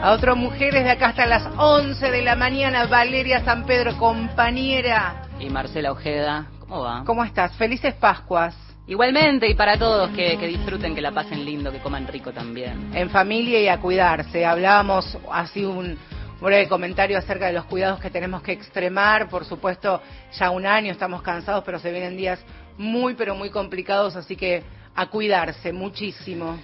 [0.00, 2.86] A otras mujeres de acá hasta las 11 de la mañana.
[2.86, 5.22] Valeria San Pedro, compañera.
[5.40, 7.02] Y Marcela Ojeda, ¿cómo va?
[7.04, 7.56] ¿Cómo estás?
[7.56, 8.54] Felices Pascuas.
[8.86, 12.90] Igualmente, y para todos que, disfruten, que la pasen lindo, que coman rico también.
[12.94, 14.46] En familia y a cuidarse.
[14.46, 15.98] Hablábamos así un
[16.40, 19.28] breve comentario acerca de los cuidados que tenemos que extremar.
[19.28, 20.00] Por supuesto,
[20.38, 22.38] ya un año estamos cansados, pero se vienen días
[22.78, 24.62] muy, pero muy complicados, así que
[24.94, 26.58] a cuidarse muchísimo.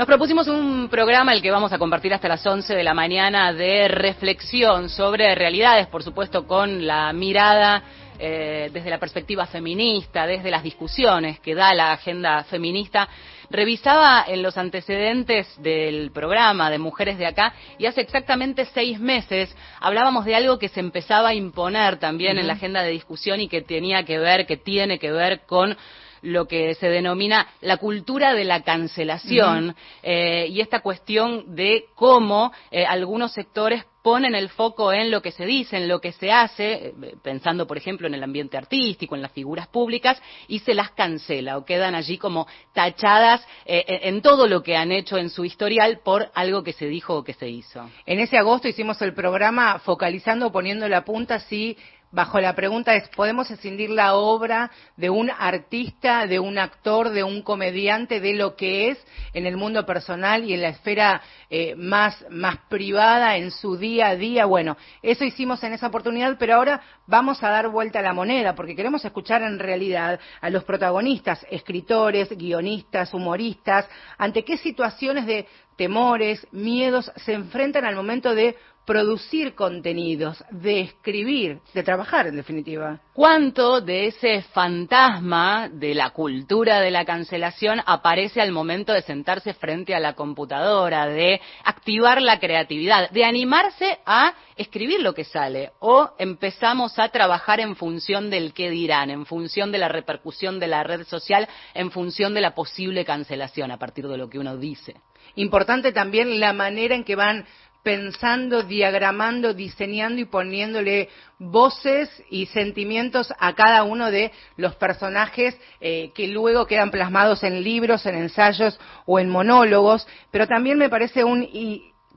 [0.00, 3.52] Nos propusimos un programa el que vamos a compartir hasta las 11 de la mañana
[3.52, 7.82] de reflexión sobre realidades, por supuesto, con la mirada
[8.18, 13.10] eh, desde la perspectiva feminista, desde las discusiones que da la agenda feminista.
[13.50, 19.54] Revisaba en los antecedentes del programa de Mujeres de Acá y hace exactamente seis meses
[19.80, 23.48] hablábamos de algo que se empezaba a imponer también en la agenda de discusión y
[23.48, 25.76] que tenía que ver, que tiene que ver con
[26.22, 32.52] lo que se denomina la cultura de la cancelación eh, y esta cuestión de cómo
[32.70, 36.32] eh, algunos sectores ponen el foco en lo que se dice, en lo que se
[36.32, 40.74] hace, eh, pensando por ejemplo en el ambiente artístico, en las figuras públicas, y se
[40.74, 45.44] las cancela o quedan allí como tachadas en todo lo que han hecho en su
[45.44, 47.88] historial por algo que se dijo o que se hizo.
[48.06, 51.76] En ese agosto hicimos el programa focalizando, poniendo la punta si
[52.12, 57.22] bajo la pregunta es, ¿podemos escindir la obra de un artista, de un actor, de
[57.22, 58.98] un comediante, de lo que es
[59.32, 64.08] en el mundo personal y en la esfera eh, más, más privada, en su día
[64.08, 64.46] a día?
[64.46, 68.54] Bueno, eso hicimos en esa oportunidad, pero ahora vamos a dar vuelta a la moneda,
[68.54, 73.88] porque queremos escuchar en realidad a los protagonistas, escritores, guionistas, humoristas,
[74.18, 75.46] ante qué situaciones de
[75.76, 78.56] temores, miedos se enfrentan al momento de
[78.90, 82.98] producir contenidos, de escribir, de trabajar en definitiva.
[83.12, 89.54] ¿Cuánto de ese fantasma de la cultura de la cancelación aparece al momento de sentarse
[89.54, 95.70] frente a la computadora, de activar la creatividad, de animarse a escribir lo que sale?
[95.78, 100.66] ¿O empezamos a trabajar en función del qué dirán, en función de la repercusión de
[100.66, 104.56] la red social, en función de la posible cancelación a partir de lo que uno
[104.56, 104.96] dice?
[105.36, 107.46] Importante también la manera en que van
[107.82, 111.08] pensando, diagramando, diseñando y poniéndole
[111.38, 117.62] voces y sentimientos a cada uno de los personajes eh, que luego quedan plasmados en
[117.62, 121.48] libros, en ensayos o en monólogos, pero también me parece un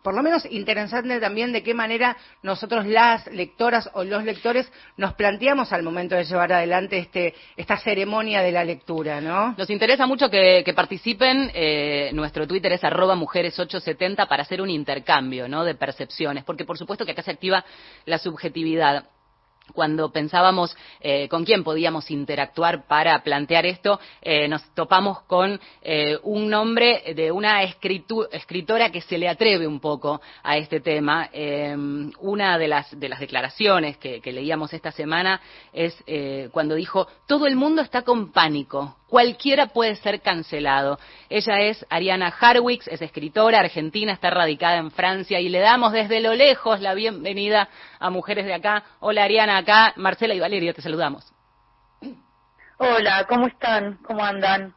[0.03, 5.13] por lo menos interesante también de qué manera nosotros las lectoras o los lectores nos
[5.13, 9.55] planteamos al momento de llevar adelante este, esta ceremonia de la lectura, ¿no?
[9.57, 11.51] Nos interesa mucho que, participen.
[11.53, 15.63] Eh, nuestro Twitter es arroba mujeres870 para hacer un intercambio, ¿no?
[15.63, 17.63] De percepciones, porque por supuesto que acá se activa
[18.05, 19.05] la subjetividad
[19.71, 26.17] cuando pensábamos eh, con quién podíamos interactuar para plantear esto, eh, nos topamos con eh,
[26.23, 31.29] un nombre de una escritora que se le atreve un poco a este tema.
[32.19, 35.41] una de las, de las declaraciones que, que leíamos esta semana
[35.71, 35.95] es
[36.51, 40.97] cuando dijo, todo el mundo está con pánico, cualquiera puede ser cancelado.
[41.29, 46.19] Ella es Ariana Harwix, es escritora argentina, está radicada en Francia y le damos desde
[46.19, 47.69] lo lejos la bienvenida
[47.99, 48.83] a Mujeres de Acá.
[49.01, 51.31] Hola Ariana, acá Marcela y Valeria, te saludamos.
[52.79, 53.99] Hola, ¿cómo están?
[54.03, 54.73] ¿Cómo andan?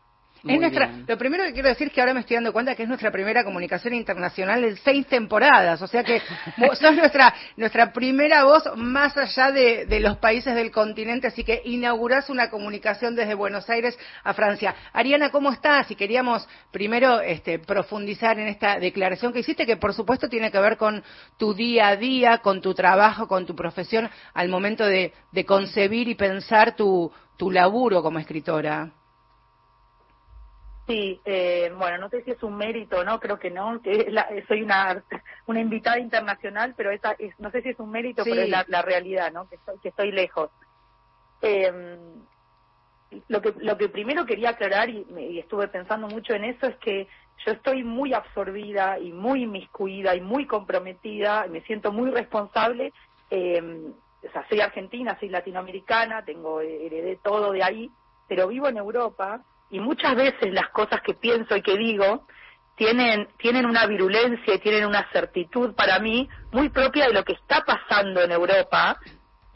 [1.07, 3.11] Lo primero que quiero decir es que ahora me estoy dando cuenta que es nuestra
[3.11, 6.21] primera comunicación internacional en seis temporadas, o sea que
[6.81, 12.31] sos nuestra, nuestra primera voz más allá de, los países del continente, así que inaugurás
[12.31, 14.75] una comunicación desde Buenos Aires a Francia.
[14.93, 15.91] Ariana, ¿cómo estás?
[15.91, 20.59] Y queríamos primero este, profundizar en esta declaración que hiciste, que por supuesto tiene que
[20.61, 21.03] ver con
[21.39, 25.13] tu día a día, con tu trabajo, con tu profesión, al momento de,
[25.47, 28.91] concebir y pensar tu, tu laburo como escritora.
[30.87, 33.19] Sí, eh, bueno, no sé si es un mérito, ¿no?
[33.19, 35.03] Creo que no, que soy una,
[35.47, 38.83] una invitada internacional, pero esa es, no sé si es un mérito, pero es la,
[38.83, 39.49] realidad, ¿no?
[39.49, 40.50] Que estoy, que estoy lejos.
[41.43, 41.99] Eh,
[43.29, 46.77] lo que, lo que primero quería aclarar, y, y estuve pensando mucho en eso, es
[46.77, 47.09] que
[47.44, 52.93] yo estoy muy absorbida y muy inmiscuida y muy comprometida, y me siento muy responsable.
[53.31, 53.91] Eh,
[54.27, 57.91] o sea, soy argentina, soy latinoamericana, tengo heredé todo de ahí,
[58.29, 62.27] pero vivo en Europa y muchas veces las cosas que pienso y que digo
[62.77, 67.33] tienen tienen una virulencia y tienen una certitud para mí muy propia de lo que
[67.33, 68.99] está pasando en Europa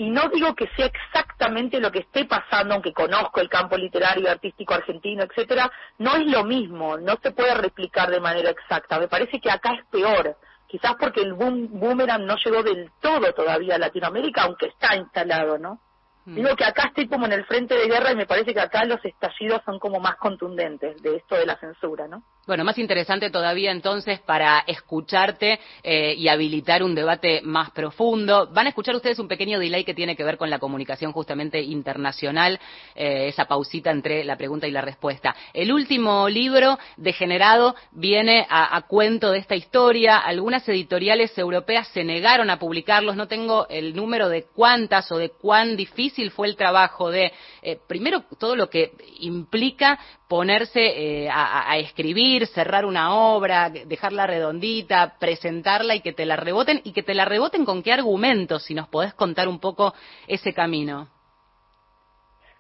[0.01, 4.31] y no digo que sea exactamente lo que esté pasando, aunque conozco el campo literario,
[4.31, 8.99] artístico argentino, etcétera, no es lo mismo, no se puede replicar de manera exacta.
[8.99, 13.35] Me parece que acá es peor, quizás porque el boom, boomerang no llegó del todo
[13.35, 15.81] todavía a Latinoamérica, aunque está instalado, ¿no?
[16.27, 16.35] Mm.
[16.35, 18.85] Digo que acá estoy como en el frente de guerra y me parece que acá
[18.85, 22.23] los estallidos son como más contundentes de esto de la censura, ¿no?
[22.47, 28.49] Bueno, más interesante todavía entonces para escucharte eh, y habilitar un debate más profundo.
[28.51, 31.61] Van a escuchar ustedes un pequeño delay que tiene que ver con la comunicación justamente
[31.61, 32.59] internacional,
[32.95, 35.37] eh, esa pausita entre la pregunta y la respuesta.
[35.53, 40.17] El último libro, Degenerado, viene a, cuento de esta historia.
[40.17, 43.17] Algunas editoriales europeas se negaron a publicarlos.
[43.17, 47.79] No tengo el número de cuántas o de cuán difícil fue el trabajo de, eh,
[47.87, 55.97] primero, todo lo que implica ponerse eh, a, escribir, cerrar una obra, dejarla redondita, presentarla
[55.97, 58.87] y que te la reboten y que te la reboten con qué argumentos, si nos
[58.87, 59.93] podés contar un poco
[60.29, 61.09] ese camino.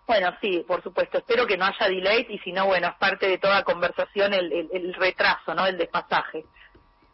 [0.04, 1.18] Bueno, sí, por supuesto.
[1.18, 4.92] Espero que no haya delay y si no, bueno, es parte de toda conversación el,
[4.94, 5.64] retraso, ¿no?
[5.64, 6.44] El despasaje.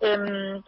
[0.01, 0.63] Em,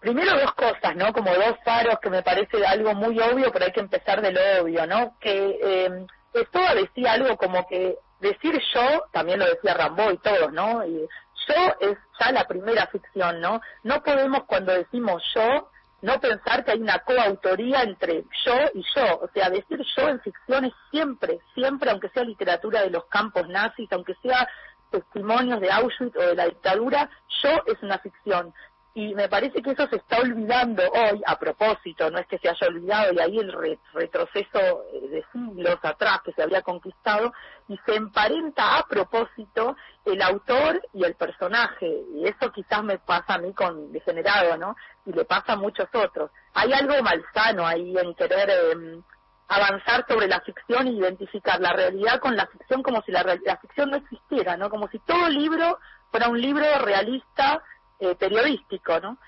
[0.00, 1.12] primero dos cosas, ¿no?
[1.12, 4.64] Como dos faros que me parece algo muy obvio, pero hay que empezar de lo
[4.64, 5.16] obvio, ¿no?
[5.20, 10.52] Que eh, esto decía algo como que decir yo, también lo decía Rambo y todos,
[10.52, 10.84] ¿no?
[10.84, 13.60] Yo es ya la primera ficción, ¿no?
[13.84, 15.70] No podemos cuando decimos yo
[16.02, 19.18] no pensar que hay una coautoría entre yo y yo.
[19.20, 23.48] O sea, decir yo en ficción es siempre, siempre, aunque sea literatura de los campos
[23.48, 24.48] nazis, aunque sea
[24.90, 27.10] testimonios de Auschwitz o de la dictadura,
[27.42, 28.52] yo es una ficción
[28.96, 32.48] y me parece que eso se está olvidando hoy a propósito, no es que se
[32.48, 33.52] haya olvidado y ahí el
[33.92, 37.30] retroceso eh, de siglos atrás que se había conquistado
[37.68, 39.76] y se emparenta a propósito
[40.06, 44.74] el autor y el personaje y eso quizás me pasa a mí con degenerado, ¿no?
[45.04, 46.30] Y le pasa a muchos otros.
[46.54, 49.02] Hay algo malsano ahí en querer em,
[49.48, 53.58] avanzar sobre la ficción e identificar la realidad con la ficción como si la, la
[53.58, 54.70] ficción no existiera, ¿no?
[54.70, 57.62] Como si todo libro fuera un libro realista
[57.98, 59.18] eh, periodístico, ¿no?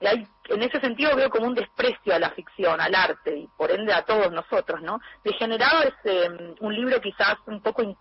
[0.00, 3.46] Y hay, en ese sentido veo como un desprecio a la ficción, al arte y
[3.56, 5.00] por ende a todos nosotros, ¿no?
[5.22, 7.82] Degenerado es em, un libro quizás un poco...
[7.82, 7.96] En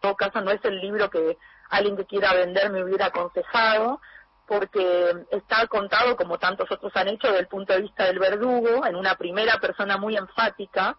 [0.00, 1.38] todo caso no es el libro que
[1.70, 4.00] alguien que quiera vender me hubiera aconsejado,
[4.46, 8.84] porque está contado, como tantos otros han hecho, desde el punto de vista del verdugo,
[8.84, 10.96] en una primera persona muy enfática,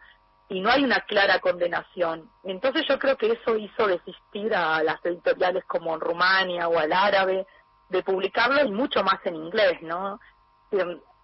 [0.50, 2.30] y no hay una clara condenación.
[2.44, 6.94] Entonces yo creo que eso hizo desistir a las editoriales como en Rumania o al
[6.94, 7.48] árabe
[7.90, 10.20] de publicarlo y mucho más en inglés, ¿no?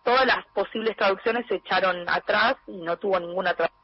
[0.04, 3.82] Todas las posibles traducciones se echaron atrás y no tuvo ninguna traducción.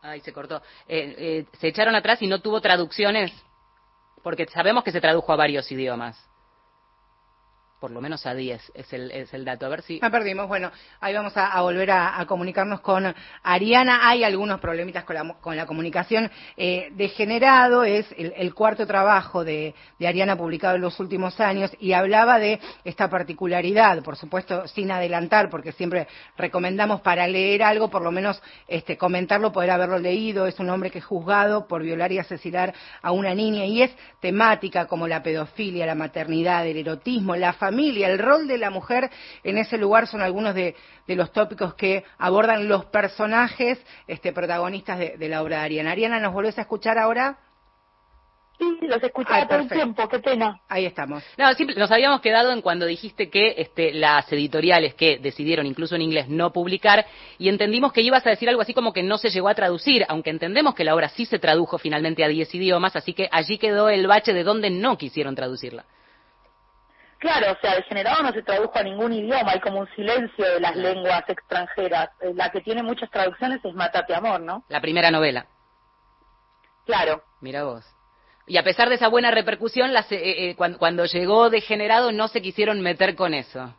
[0.00, 0.56] Ay, se cortó.
[0.86, 3.32] Eh, eh, se echaron atrás y no tuvo traducciones,
[4.22, 6.33] porque sabemos que se tradujo a varios idiomas
[7.80, 9.66] por lo menos a 10 es el, es el dato.
[9.66, 9.98] A ver si.
[10.00, 10.48] Ah, perdimos.
[10.48, 14.08] Bueno, ahí vamos a, volver a, comunicarnos con Ariana.
[14.08, 16.30] Hay algunos problemitas con la, con la comunicación.
[16.56, 21.92] Eh, degenerado es el, cuarto trabajo de, de, Ariana publicado en los últimos años y
[21.92, 28.02] hablaba de esta particularidad, por supuesto, sin adelantar, porque siempre recomendamos para leer algo, por
[28.02, 30.46] lo menos este, comentarlo, poder haberlo leído.
[30.46, 33.90] Es un hombre que es juzgado por violar y asesinar a una niña y es
[34.20, 39.10] temática como la pedofilia, la maternidad, el erotismo, la familia el rol de la mujer
[39.42, 40.74] en ese lugar son algunos de,
[41.06, 45.92] los tópicos que abordan los personajes este, protagonistas de, la obra de Ariana.
[45.92, 47.38] Ariana, ¿nos volvés a escuchar ahora?
[48.58, 50.60] Sí, los escuchaba todo el tiempo, qué pena.
[50.68, 51.24] Ahí estamos.
[51.38, 56.02] No, nos habíamos quedado en cuando dijiste que este, las editoriales que decidieron, incluso en
[56.02, 57.06] inglés, no publicar,
[57.38, 60.04] y entendimos que ibas a decir algo así como que no se llegó a traducir,
[60.08, 63.58] aunque entendemos que la obra sí se tradujo finalmente a 10 idiomas, así que allí
[63.58, 65.86] quedó el bache de donde no quisieron traducirla.
[67.24, 70.60] Claro, o sea, Degenerado no se tradujo a ningún idioma, hay como un silencio de
[70.60, 72.10] las lenguas extranjeras.
[72.20, 74.62] Eh, la que tiene muchas traducciones es Matate Amor, ¿no?
[74.68, 75.46] La primera novela.
[76.84, 77.22] Claro.
[77.40, 77.82] Mira vos.
[78.46, 82.28] Y a pesar de esa buena repercusión, las, eh, eh, cuando, cuando, llegó Degenerado no
[82.28, 83.74] se quisieron meter con eso.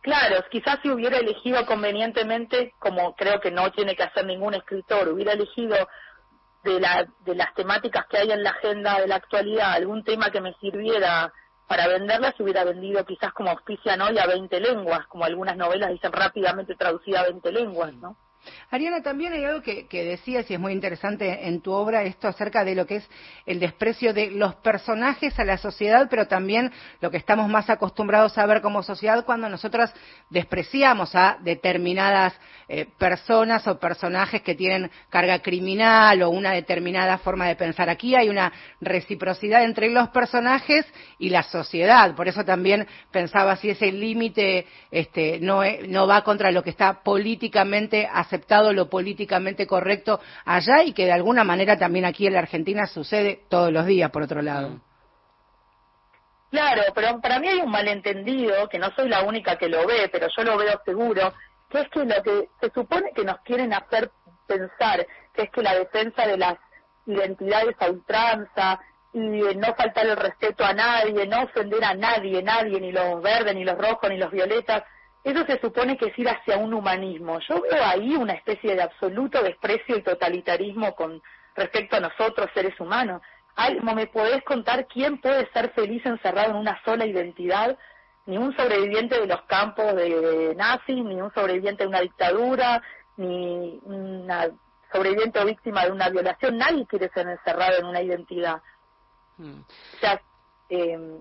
[0.00, 5.08] Claro, quizás si hubiera elegido convenientemente, como creo que no tiene que hacer ningún escritor,
[5.08, 5.76] hubiera elegido
[6.64, 10.32] de, la, de las temáticas que hay en la agenda de la actualidad algún tema
[10.32, 11.32] que me sirviera
[11.68, 15.90] para venderla se hubiera vendido quizás como auspicia hoy a 20 lenguas, como algunas novelas
[15.90, 18.16] dicen rápidamente traducida a 20 lenguas, ¿no?
[18.70, 22.64] Ariana, también hay algo que, decías y es muy interesante en tu obra, esto acerca
[22.64, 23.10] de lo que es
[23.46, 28.36] el desprecio de los personajes a la sociedad, pero también lo que estamos más acostumbrados
[28.38, 29.90] a ver como sociedad cuando nosotros
[30.30, 32.34] despreciamos a determinadas
[32.70, 37.88] eh, personas o personajes que tienen carga criminal o una determinada forma de pensar.
[37.88, 40.84] Aquí hay una reciprocidad entre los personajes
[41.18, 42.14] y la sociedad.
[42.14, 47.02] Por eso también pensaba si ese límite este, no, no va contra lo que está
[47.02, 48.37] políticamente aceptado,
[48.72, 53.40] lo políticamente correcto allá y que de alguna manera también aquí en la Argentina sucede
[53.48, 54.80] todos los días, por otro lado.
[56.50, 60.08] Claro, pero para mí hay un malentendido, que no soy la única que lo ve,
[60.10, 61.34] pero yo lo veo seguro,
[61.68, 64.10] que es que lo que se supone que nos quieren hacer
[64.46, 66.56] pensar, que es que la defensa de las
[67.06, 68.80] identidades a ultranza
[69.12, 73.54] y no faltar el respeto a nadie, no ofender a nadie, nadie, ni los verdes,
[73.54, 74.84] ni los rojos, ni los violetas,
[75.30, 77.38] eso se supone que es ir hacia un humanismo.
[77.40, 81.22] Yo veo ahí una especie de absoluto desprecio y totalitarismo con
[81.54, 83.20] respecto a nosotros, seres humanos.
[83.82, 87.76] ¿Me podés contar quién puede ser feliz encerrado en una sola identidad?
[88.26, 92.82] Ni un sobreviviente de los campos de nazis, ni un sobreviviente de una dictadura,
[93.16, 94.48] ni una
[94.92, 96.56] sobreviviente o víctima de una violación.
[96.56, 98.62] Nadie quiere ser encerrado en una identidad.
[99.36, 99.60] Hmm.
[99.60, 100.20] O sea,
[100.70, 101.20] eh,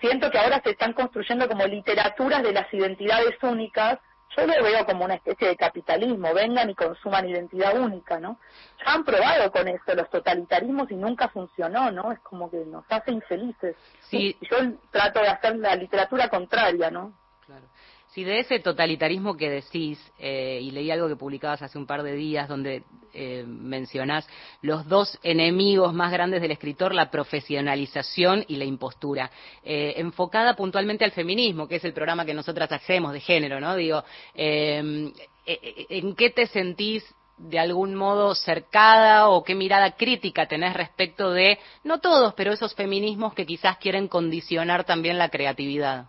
[0.00, 3.98] siento que ahora se están construyendo como literaturas de las identidades únicas.
[4.36, 8.38] Yo lo veo como una especie de capitalismo, vengan y consuman identidad única, ¿no?
[8.78, 12.12] Ya han probado con eso los totalitarismos y nunca funcionó, ¿no?
[12.12, 13.74] Es como que nos hace infelices.
[14.02, 14.36] Sí.
[14.42, 14.56] yo
[14.92, 17.12] trato de hacer la literatura contraria, ¿no?
[18.12, 22.02] Si de ese totalitarismo que decís, eh, y leí algo que publicabas hace un par
[22.02, 24.26] de días donde eh, mencionás
[24.62, 29.30] los dos enemigos más grandes del escritor, la profesionalización y la impostura,
[29.62, 33.76] eh, enfocada puntualmente al feminismo, que es el programa que nosotras hacemos de género, ¿no?
[33.76, 34.02] Digo,
[34.34, 35.12] eh,
[35.46, 37.04] ¿en qué te sentís
[37.38, 42.74] de algún modo cercada o qué mirada crítica tenés respecto de, no todos, pero esos
[42.74, 46.06] feminismos que quizás quieren condicionar también la creatividad?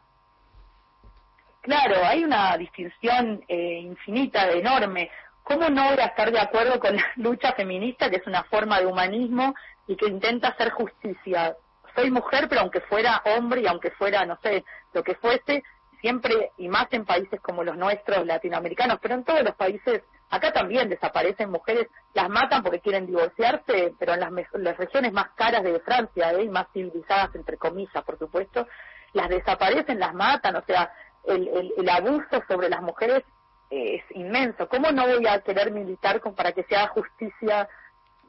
[1.61, 5.11] Claro, hay una distinción eh, infinita, enorme.
[5.43, 9.53] ¿Cómo no estar de acuerdo con la lucha feminista, que es una forma de humanismo
[9.87, 11.55] y que intenta hacer justicia?
[11.95, 14.63] Soy mujer, pero aunque fuera hombre y aunque fuera, no sé,
[14.93, 15.63] lo que fuese,
[15.99, 20.01] siempre, y más en países como los nuestros, latinoamericanos, pero en todos los países,
[20.31, 25.29] acá también desaparecen mujeres, las matan porque quieren divorciarse, pero en las, las regiones más
[25.35, 26.43] caras de Francia, ¿eh?
[26.43, 28.65] y más civilizadas, entre comillas, por supuesto,
[29.13, 30.91] las desaparecen, las matan, o sea,
[31.25, 33.23] el, el, abuso sobre las mujeres
[33.69, 34.67] es inmenso.
[34.67, 37.69] ¿Cómo no voy a querer militar con, para que se haga justicia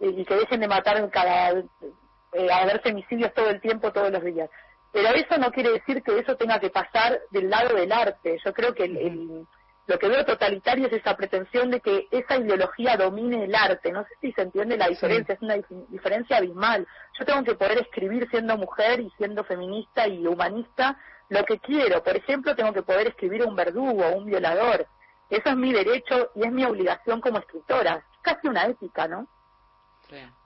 [0.00, 4.10] y que dejen de matar en cada, eh, a ver femicidios todo el tiempo, todos
[4.10, 4.50] los días?
[4.92, 8.38] Pero eso no quiere decir que eso tenga que pasar del lado del arte.
[8.44, 9.46] Yo creo que el,
[9.86, 13.90] lo que veo totalitario es esa pretensión de que esa ideología domine el arte.
[13.90, 15.56] No sé si se entiende la diferencia, es una
[15.88, 16.86] diferencia abismal.
[17.18, 20.96] Yo tengo que poder escribir siendo mujer y siendo feminista y humanista
[21.28, 22.02] lo que quiero.
[22.02, 24.86] Por ejemplo, tengo que poder escribir un verdugo, un violador.
[25.30, 28.04] Eso es mi derecho y es mi obligación como escritora.
[28.12, 29.26] Es casi una ética, ¿no?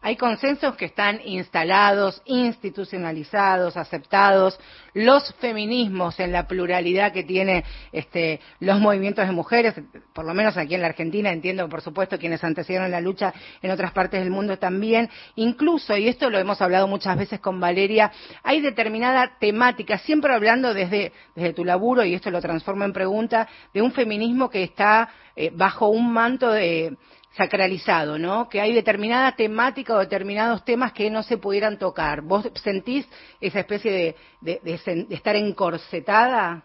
[0.02, 4.58] Hay consensos que están instalados, institucionalizados, aceptados.
[4.94, 9.74] Los feminismos en la pluralidad que tiene este, los movimientos de mujeres,
[10.14, 13.70] por lo menos aquí en la Argentina, entiendo por supuesto quienes antecedieron la lucha en
[13.72, 15.10] otras partes del mundo también.
[15.34, 18.12] Incluso, y esto lo hemos hablado muchas veces con Valeria,
[18.44, 23.48] hay determinada temática, siempre hablando desde, desde tu laburo, y esto lo transformo en pregunta,
[23.74, 26.96] de un feminismo que está eh, bajo un manto de
[27.36, 28.48] sacralizado, ¿no?
[28.48, 32.22] Que hay determinada temática o determinados temas que no se pudieran tocar.
[32.22, 33.06] ¿Vos sentís
[33.40, 36.64] esa especie de, de, estar encorsetada?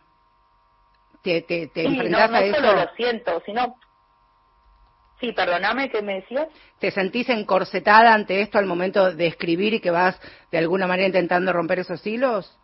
[1.21, 3.75] ¿Te, te, te sí, no, no solo lo siento, sino...
[5.19, 6.47] Sí, perdóname, ¿qué me decías?
[6.79, 10.19] ¿Te sentís encorsetada ante esto al momento de escribir y que vas
[10.51, 12.57] de alguna manera intentando romper esos hilos?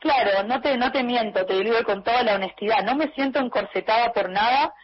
[0.00, 2.84] Claro, no te, no te miento, te digo con toda la honestidad.
[2.84, 4.74] No me siento encorsetada por nada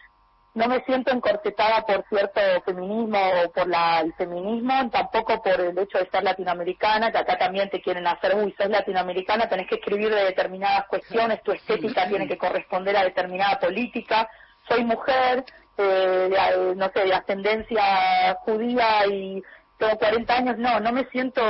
[0.55, 5.79] no me siento encorsetada por cierto feminismo o por la, el feminismo, tampoco por el
[5.79, 9.77] hecho de ser latinoamericana, que acá también te quieren hacer, uy, sos latinoamericana, tenés que
[9.77, 14.29] escribir de determinadas cuestiones, tu estética tiene que corresponder a determinada política,
[14.69, 15.45] soy mujer,
[15.79, 19.43] eh, no sé, de ascendencia judía y
[19.79, 21.43] tengo 40 años, no, no me siento,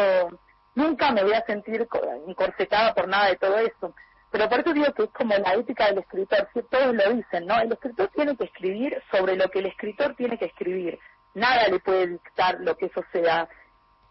[0.75, 1.89] nunca me voy a sentir
[2.27, 3.95] encorsetada por nada de todo eso.
[4.31, 7.47] Pero por eso digo que es como la ética del escritor, si todos lo dicen,
[7.47, 7.61] ¿no?
[7.61, 10.99] El escritor tiene que escribir sobre lo que el escritor tiene que escribir.
[11.35, 13.49] Nada le puede dictar lo que eso sea,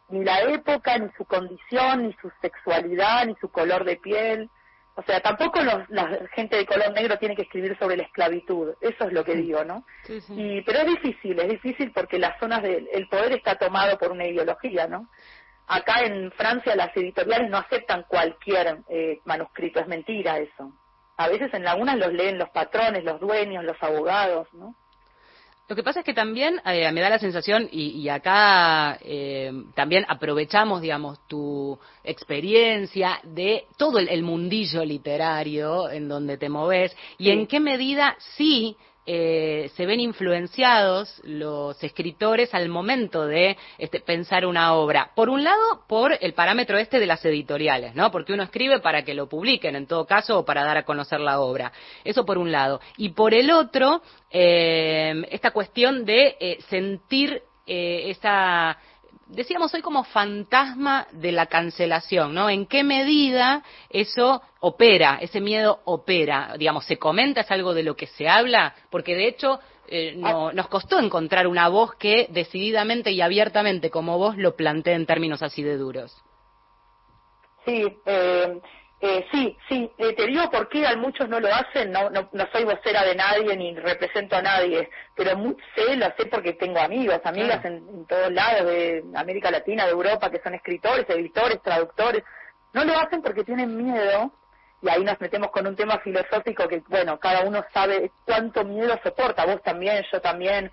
[0.10, 4.50] ni la época, ni su condición, ni su sexualidad, ni su color de piel.
[4.96, 5.88] O sea, tampoco la
[6.34, 9.64] gente de color negro tiene que escribir sobre la esclavitud, eso es lo que digo,
[9.64, 9.86] ¿no?
[10.36, 14.12] Y, pero es difícil, es difícil porque las zonas del el poder está tomado por
[14.12, 15.08] una ideología, ¿no?
[15.72, 20.74] Acá en Francia las editoriales no aceptan cualquier eh, manuscrito, es mentira eso.
[21.16, 24.74] A veces en algunas los leen los patrones, los dueños, los abogados, ¿no?
[25.68, 30.04] Lo que pasa es que también eh, me da la sensación, y, acá eh, también
[30.08, 37.46] aprovechamos, digamos, tu experiencia de todo el, mundillo literario en donde te moves, y en
[37.46, 44.74] qué medida sí eh, se ven influenciados los escritores al momento de este, pensar una
[44.74, 45.12] obra.
[45.16, 48.12] Por un lado, por el parámetro este de las editoriales, ¿no?
[48.12, 51.20] Porque uno escribe para que lo publiquen, en todo caso, o para dar a conocer
[51.20, 51.72] la obra.
[52.04, 52.82] Eso por un lado.
[52.98, 57.42] Y por el otro, eh, esta cuestión de eh, sentir
[57.72, 58.80] esa
[59.30, 62.50] decíamos hoy como fantasma de la cancelación, ¿no?
[62.50, 66.56] ¿En qué medida eso opera, ese miedo opera?
[66.58, 68.76] Digamos, ¿se comenta, es algo de lo que se habla?
[68.90, 74.18] Porque de hecho eh, no, nos costó encontrar una voz que decididamente y abiertamente como
[74.18, 76.16] vos lo plantee en términos así de duros.
[77.66, 78.60] Sí, eh,
[79.02, 82.30] eh, sí, sí, eh, te digo por qué a muchos no lo hacen, no, no,
[82.34, 85.32] no soy vocera de nadie ni represento a nadie, pero
[85.74, 90.30] sé, lo sé porque tengo amigos, amigas en, todos lados de América Latina, de Europa,
[90.30, 92.24] que son escritores, editores, traductores,
[92.74, 94.34] no lo hacen porque tienen miedo,
[94.82, 99.00] y ahí nos metemos con un tema filosófico que, bueno, cada uno sabe cuánto miedo
[99.02, 100.70] soporta, vos también, yo también,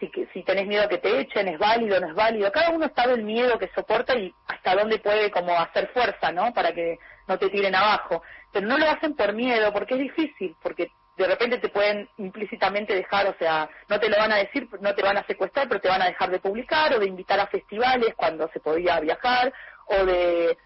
[0.00, 3.14] si, si tenés miedo que te echen, es válido, no es válido, cada uno sabe
[3.14, 6.52] el miedo que soporta y hasta dónde puede como hacer fuerza, ¿no?
[6.52, 8.22] Para que no te tiren abajo.
[8.52, 12.94] Pero no lo hacen por miedo, porque es difícil, porque de repente te pueden implícitamente
[12.94, 15.80] dejar, o sea, no te lo van a decir, no te van a secuestrar, pero
[15.80, 19.52] te van a dejar de publicar o de invitar a festivales cuando se podía viajar
[19.86, 20.56] o de,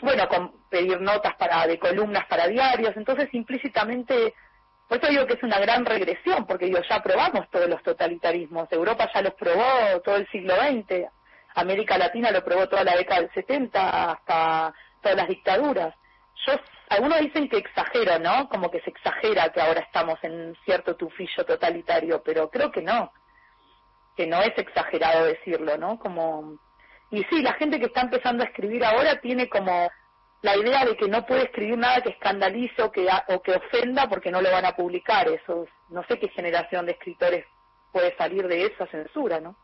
[0.00, 2.96] bueno, pedir notas para de columnas para diarios.
[2.96, 4.32] Entonces, implícitamente,
[4.88, 8.70] por eso digo que es una gran regresión, porque digo, ya probamos todos los totalitarismos.
[8.70, 11.08] Europa ya los probó todo el siglo XX,
[11.56, 15.94] América Latina lo probó toda la década del 70 hasta todas las dictaduras
[16.46, 16.52] yo
[16.88, 18.48] algunos dicen que exagero, ¿no?
[18.48, 23.12] Como que se exagera que ahora estamos en cierto tufillo totalitario, pero creo que no,
[24.16, 25.98] que no es exagerado decirlo, ¿no?
[25.98, 26.58] Como
[27.10, 29.88] y sí, la gente que está empezando a escribir ahora tiene como
[30.42, 34.08] la idea de que no puede escribir nada que escandalice o que o que ofenda
[34.08, 35.28] porque no lo van a publicar.
[35.28, 37.46] Eso no sé qué generación de escritores
[37.92, 39.56] puede salir de esa censura, ¿no?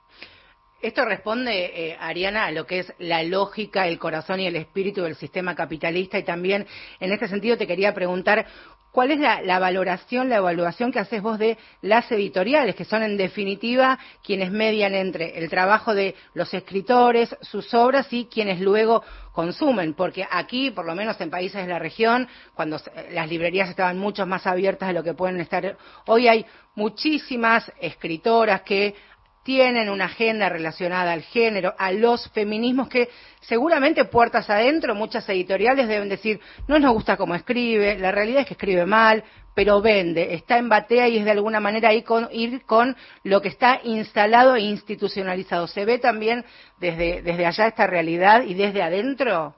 [0.82, 5.02] Esto responde, eh, Ariana, a lo que es la lógica, el corazón y el espíritu
[5.02, 6.18] del sistema capitalista.
[6.18, 6.66] Y también
[6.98, 8.44] en este sentido te quería preguntar
[8.90, 13.16] cuál es la, valoración, la evaluación que haces vos de las editoriales, que son en
[13.16, 19.94] definitiva quienes median entre el trabajo de los escritores, sus obras y quienes luego consumen,
[19.94, 22.76] porque aquí, por lo menos en países de la región, cuando
[23.12, 28.62] las librerías estaban mucho más abiertas de lo que pueden estar hoy, hay muchísimas escritoras
[28.62, 28.94] que
[29.42, 33.08] tienen una agenda relacionada al género, a los feminismos, que
[33.40, 38.46] seguramente puertas adentro muchas editoriales deben decir, no nos gusta cómo escribe, la realidad es
[38.46, 39.24] que escribe mal,
[39.54, 43.40] pero vende, está en batea y es de alguna manera ir con, ir con lo
[43.40, 45.66] que está instalado e institucionalizado.
[45.66, 46.44] ¿Se ve también
[46.78, 49.54] desde, desde allá esta realidad y desde adentro?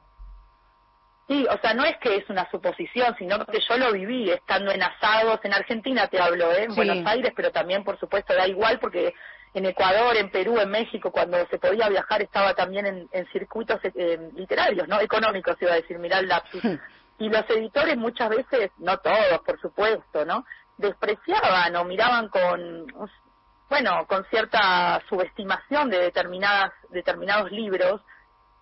[1.26, 4.70] Sí, o sea, no es que es una suposición, sino que yo lo viví estando
[4.72, 6.64] en asados, en Argentina te hablo, ¿eh?
[6.64, 9.14] en Buenos Aires, pero también, por supuesto, da igual porque
[9.54, 14.30] en Ecuador, en Perú, en México, cuando se podía viajar, estaba también en, circuitos eh,
[14.34, 15.00] literarios, ¿no?
[15.00, 16.62] Económicos, iba a decir, mirá el lapsus.
[17.16, 20.44] Y los editores muchas veces, no todos, por supuesto, ¿no?
[20.76, 22.86] Despreciaban o miraban con,
[23.70, 28.00] bueno, con cierta subestimación de determinadas, determinados libros,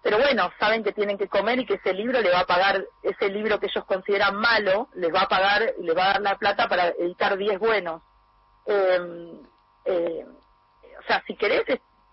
[0.02, 2.84] pero bueno, saben que tienen que comer y que ese libro le va a pagar,
[3.02, 6.36] ese libro que ellos consideran malo, les va a pagar les va a dar la
[6.36, 8.02] plata para editar 10 buenos.
[8.66, 9.40] Eh,
[9.86, 10.26] eh,
[11.02, 11.64] o sea, si querés,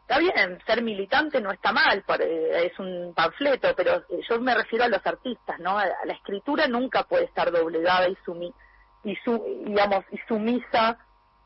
[0.10, 4.90] está bien, ser militante no está mal, es un panfleto, pero yo me refiero a
[4.90, 5.78] los artistas, ¿no?
[5.78, 8.52] La escritura nunca puede estar doblegada y, sumi,
[9.04, 10.98] y su, digamos, y sumisa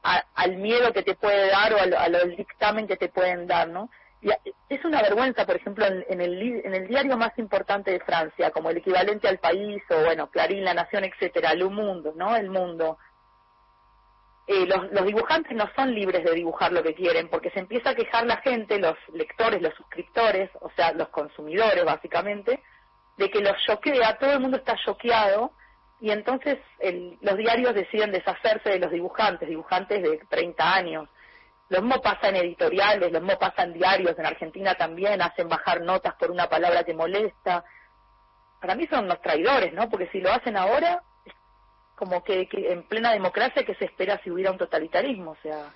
[0.01, 3.89] al miedo que te puede dar o al, dictamen que te pueden dar, ¿no?
[4.21, 4.29] Y
[4.69, 8.69] es una vergüenza, por ejemplo, en, el, en el diario más importante de Francia, como
[8.69, 12.33] el equivalente al país, o bueno, Clarín, La Nación, etcétera, El Mundo, ¿no?
[12.37, 12.97] El Mundo
[14.45, 17.91] eh, los, los, dibujantes no son libres de dibujar lo que quieren, porque se empieza
[17.91, 22.61] a quejar la gente, los lectores, los suscriptores, o sea, los consumidores básicamente,
[23.17, 25.53] de que los choquea, todo el mundo está choqueado,
[26.01, 31.07] y entonces el, los diarios deciden deshacerse de los dibujantes, dibujantes de 30 años.
[31.69, 35.79] Lo mismo pasa en editoriales, lo mismo pasa en diarios, en Argentina también, hacen bajar
[35.81, 37.63] notas por una palabra que molesta.
[38.59, 39.89] Para mí son unos traidores, ¿no?
[39.89, 41.01] Porque si lo hacen ahora,
[41.95, 45.73] como que, en plena democracia que se espera si hubiera un totalitarismo, o sea.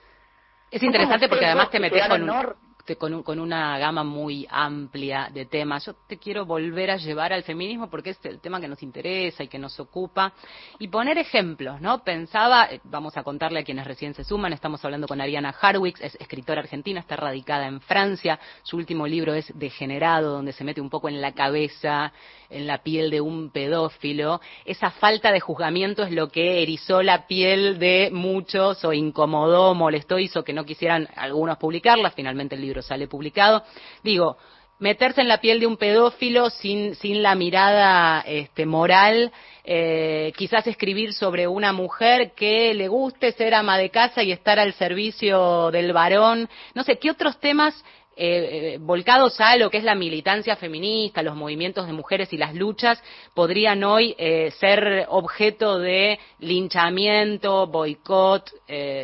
[0.72, 5.46] Es interesante porque además te metes con un, con, con, una gama muy amplia de
[5.46, 5.86] temas.
[5.86, 9.44] Yo te quiero volver a llevar al feminismo porque es el tema que nos interesa
[9.44, 10.34] y que nos ocupa.
[10.80, 12.04] Y poner ejemplos, ¿no?
[12.04, 16.02] Pensaba, eh, vamos a contarle a quienes recién se suman, estamos hablando con Ariana Harwicks,
[16.02, 18.40] es escritora argentina, está radicada en Francia.
[18.64, 22.14] Su último libro es Degenerado, donde se mete un poco en la cabeza,
[22.50, 24.42] en la piel de un pedófilo.
[24.66, 30.20] Esa falta de juzgamiento es lo que erizó la piel de muchos o incomodó, molestó,
[30.20, 32.12] hizo que no quisieran algunos publicarla.
[32.12, 33.64] Finalmente el libro sale publicado.
[34.04, 34.38] Digo,
[34.80, 39.32] meterse en la piel de un pedófilo sin, sin la mirada este, moral,
[39.64, 44.60] eh, quizás escribir sobre una mujer que le guste ser ama de casa y estar
[44.60, 47.74] al servicio del varón, no sé, ¿qué otros temas
[48.20, 52.38] eh, eh, volcados a lo que es la militancia feminista, los movimientos de mujeres y
[52.38, 53.02] las luchas,
[53.34, 54.16] podrían hoy
[54.60, 58.50] ser objeto de linchamiento, boicot,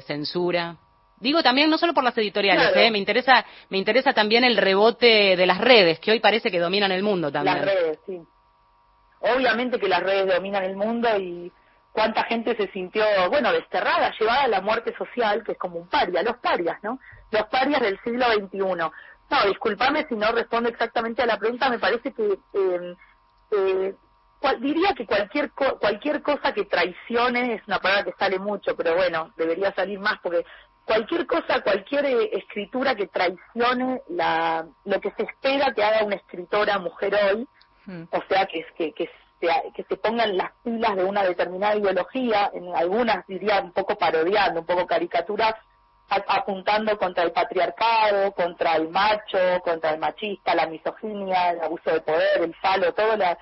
[0.07, 0.77] censura?
[1.23, 2.91] Digo también no solo por las editoriales, ¿eh?
[2.91, 6.91] me interesa me interesa también el rebote de las redes que hoy parece que dominan
[6.91, 7.55] el mundo también.
[7.55, 8.21] Las redes, sí.
[9.21, 11.49] Obviamente que las redes dominan el mundo y
[11.93, 15.87] cuánta gente se sintió, bueno, desterrada, llevada a la muerte social, que es como un
[15.87, 16.99] paria, los parias, ¿no?
[17.31, 18.57] Los parias del siglo XXI.
[18.59, 18.91] No,
[19.47, 22.95] discúlpame si no respondo exactamente a la pregunta, me parece que eh,
[23.51, 23.95] eh,
[24.59, 29.31] diría que cualquier cualquier cosa que traicione es una palabra que sale mucho, pero bueno,
[29.37, 30.43] debería salir más porque
[30.85, 36.15] cualquier cosa, cualquier eh, escritura que traicione la, lo que se espera que haga una
[36.15, 37.47] escritora mujer hoy,
[38.11, 42.49] o sea, que, que, que, se, que se pongan las pilas de una determinada ideología,
[42.53, 45.57] en algunas diría un poco parodiando, un poco caricatura,
[46.09, 52.01] apuntando contra el patriarcado, contra el macho, contra el machista, la misoginia, el abuso de
[52.01, 53.37] poder, el falo, todo la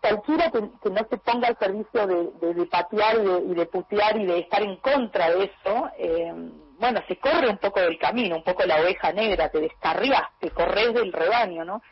[0.00, 4.38] cualquiera que, no se ponga al servicio de, de, patear y de, putear y de
[4.40, 6.32] estar en contra de eso, eh,
[6.78, 10.50] bueno, se corre un poco del camino, un poco la oveja negra, te descarrías, te
[10.50, 11.82] corres del rebaño, ¿no?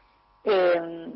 [0.44, 1.10] Eh,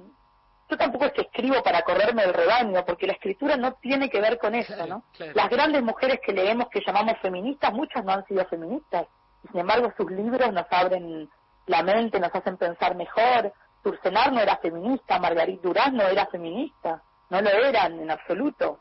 [0.68, 4.20] yo tampoco es que escribo para correrme del rebaño, porque la escritura no tiene que
[4.20, 5.04] ver con eso, ¿no?
[5.34, 9.06] Las grandes mujeres que leemos que llamamos feministas, muchas no han sido feministas,
[9.44, 11.28] y sin embargo sus libros nos abren
[11.66, 17.02] la mente, nos hacen pensar mejor, Turcenar no era feminista, Margarit Durán no era feminista,
[17.30, 18.80] no lo eran en absoluto.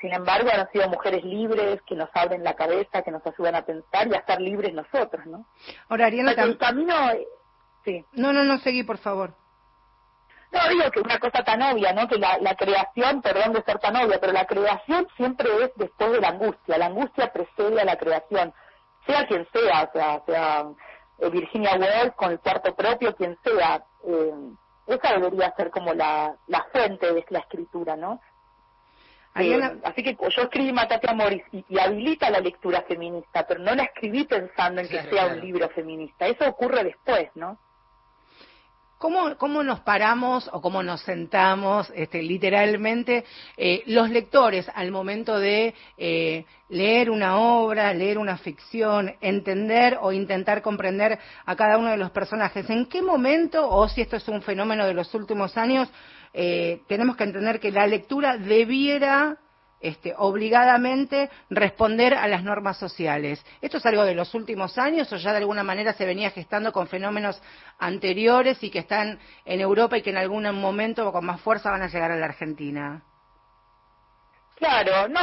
[0.00, 3.64] Sin embargo, han sido mujeres libres que nos abren la cabeza, que nos ayudan a
[3.64, 5.46] pensar y a estar libres nosotros, ¿no?
[5.88, 6.94] Ahora, Ariana, el camino,
[7.84, 8.04] sí.
[8.12, 9.34] No, no, no, seguí, por favor.
[10.52, 12.06] No, digo que una cosa tan obvia, ¿no?
[12.08, 16.12] Que la, la creación, perdón de ser tan obvia, pero la creación siempre es después
[16.12, 16.78] de la angustia.
[16.78, 18.52] La angustia precede a la creación,
[19.06, 20.66] sea quien sea, o sea, sea
[21.18, 23.82] eh, Virginia Woolf con el cuarto propio, quien sea.
[24.06, 24.32] Eh,
[24.86, 28.20] esa debería ser como la, la fuente de la escritura, ¿no?
[29.38, 33.74] Eh, así que yo escribí Matate Amoris y, y, habilita la lectura feminista, pero no
[33.74, 36.26] la escribí pensando en que sea un libro feminista.
[36.26, 37.58] Eso ocurre después, ¿no?
[38.98, 43.26] ¿Cómo, ¿Cómo nos paramos o cómo nos sentamos, este, literalmente,
[43.58, 50.12] eh, los lectores al momento de eh, leer una obra, leer una ficción, entender o
[50.12, 52.70] intentar comprender a cada uno de los personajes?
[52.70, 55.90] ¿En qué momento, o si esto es un fenómeno de los últimos años,
[56.32, 59.36] eh, tenemos que entender que la lectura debiera
[59.80, 63.44] este, obligadamente responder a las normas sociales.
[63.60, 66.72] ¿Esto es algo de los últimos años o ya de alguna manera se venía gestando
[66.72, 67.42] con fenómenos
[67.78, 71.82] anteriores y que están en Europa y que en algún momento con más fuerza van
[71.82, 73.02] a llegar a la Argentina?
[74.56, 75.20] Claro, no,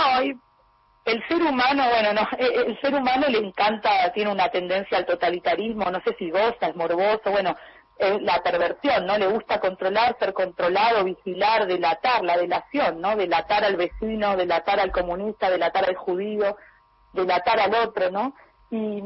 [1.06, 4.98] el ser humano, bueno, no, e, e, el ser humano le encanta, tiene una tendencia
[4.98, 7.56] al totalitarismo, no sé si goza, es morboso, bueno,
[8.00, 9.18] la perversión, ¿no?
[9.18, 13.16] Le gusta controlar, ser controlado, vigilar, delatar, la delación, ¿no?
[13.16, 16.58] Delatar al vecino, delatar al comunista, delatar al judío,
[17.14, 18.36] delatar al otro, ¿no?
[18.72, 19.02] Y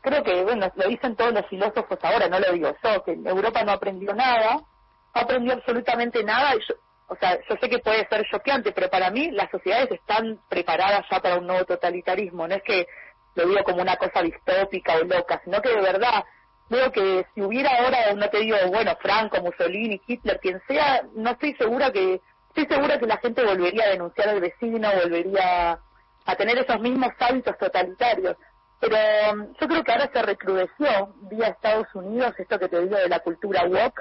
[0.00, 3.64] creo que, bueno, lo dicen todos los filósofos ahora, no lo digo yo, que Europa
[3.64, 6.60] no aprendió nada, no aprendió absolutamente nada, y
[7.08, 11.04] o sea, yo sé que puede ser choqueante, pero para mí las sociedades están preparadas
[11.10, 12.86] ya para un nuevo totalitarismo, no es que
[13.34, 16.24] lo digo como una cosa distópica o loca, sino que de verdad
[16.70, 21.30] veo que si hubiera ahora, no te digo, bueno, Franco, Mussolini, Hitler, quien sea, no
[21.30, 25.78] estoy segura que, estoy segura que la gente volvería a denunciar al vecino, volvería
[26.24, 28.36] a tener esos mismos hábitos totalitarios.
[28.80, 28.96] Pero
[29.32, 33.08] um, yo creo que ahora se recrudeció vía Estados Unidos esto que te digo de
[33.08, 34.00] la cultura woke,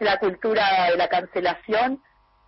[0.00, 2.02] la cultura de la cancelación.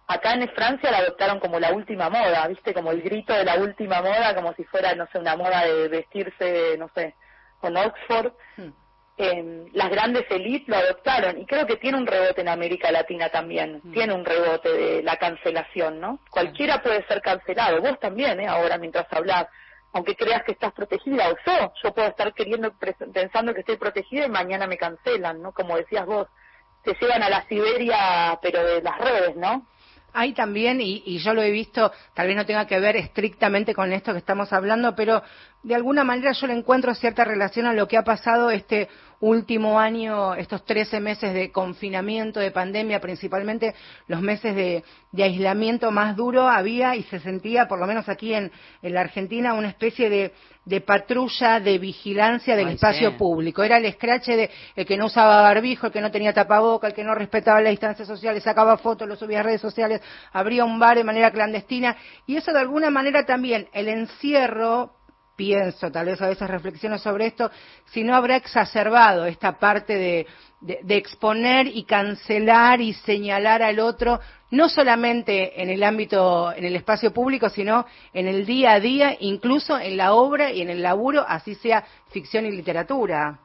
[0.07, 2.75] Acá en Francia la adoptaron como la última moda, ¿viste?
[2.75, 5.89] Como el grito de la última moda, como si fuera, no sé, una moda de
[5.89, 7.15] vestirse, no sé,
[7.61, 8.33] con Oxford.
[8.57, 8.71] Hmm.
[9.23, 13.29] Eh, las grandes élites lo adoptaron y creo que tiene un rebote en América Latina
[13.29, 13.93] también, mm.
[13.93, 16.21] tiene un rebote de la cancelación, ¿no?
[16.31, 18.47] Cualquiera puede ser cancelado, vos también, ¿eh?
[18.47, 19.47] Ahora mientras hablas,
[19.93, 22.73] aunque creas que estás protegida o yo, yo puedo estar queriendo,
[23.13, 25.53] pensando que estoy protegida y mañana me cancelan, ¿no?
[25.53, 26.27] Como decías vos,
[26.83, 29.67] te llevan a la Siberia, pero de las redes, ¿no?
[30.13, 33.75] Hay también, y, y, yo lo he visto, tal vez no tenga que ver estrictamente
[33.75, 35.23] con esto que estamos hablando, pero
[35.63, 38.89] de alguna manera yo le encuentro cierta relación a lo que ha pasado este
[39.21, 43.75] último año, estos 13 meses de confinamiento, de pandemia, principalmente
[44.07, 44.83] los meses de,
[45.23, 48.51] aislamiento más duro, había y se sentía, por lo menos aquí en,
[48.83, 53.63] la Argentina, una especie de, patrulla de vigilancia del espacio público.
[53.63, 56.95] Era el escrache de el que no usaba barbijo, el que no tenía tapaboca, el
[56.95, 60.01] que no respetaba las distancias sociales, sacaba fotos, lo subía a redes sociales,
[60.33, 61.97] abría un bar de manera clandestina.
[62.27, 65.00] Y eso de alguna manera también, el encierro
[65.41, 67.51] pienso, tal vez a veces reflexiono sobre esto,
[67.87, 70.27] si no habrá exacerbado esta parte de,
[70.87, 77.15] exponer y cancelar y señalar al otro, no solamente en el ámbito, en el espacio
[77.15, 81.25] público, sino en el día a día, incluso en la obra y en el laburo,
[81.27, 83.41] así sea ficción y literatura.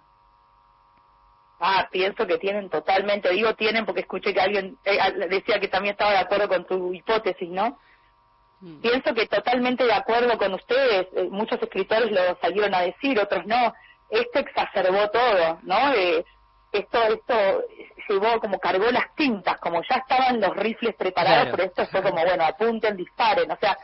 [1.62, 4.98] Ah, pienso que tienen totalmente, digo tienen porque escuché que alguien eh,
[5.30, 7.80] decía que también estaba de acuerdo con tu hipótesis, ¿no?
[8.62, 8.82] Mm.
[8.82, 13.46] Pienso que totalmente de acuerdo con ustedes, eh, muchos escritores lo salieron a decir, otros
[13.46, 13.74] no.
[14.10, 15.94] Esto exacerbó todo, ¿no?
[15.94, 16.24] Eh,
[16.72, 17.64] esto, esto
[18.08, 22.22] llevó como cargó las tintas, como ya estaban los rifles preparados, pero esto fue como,
[22.24, 23.78] bueno, apunten, disparen, o sea,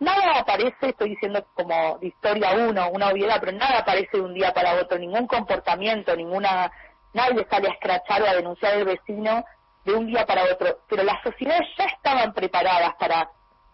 [0.00, 4.34] nada aparece, estoy diciendo como de historia uno, una obviedad, pero nada aparece de un
[4.34, 6.70] día para otro, ningún comportamiento, ninguna,
[7.12, 9.44] nadie sale a escrachar o a denunciar al vecino
[9.84, 13.30] de un día para otro, pero las sociedades ya estaban preparadas para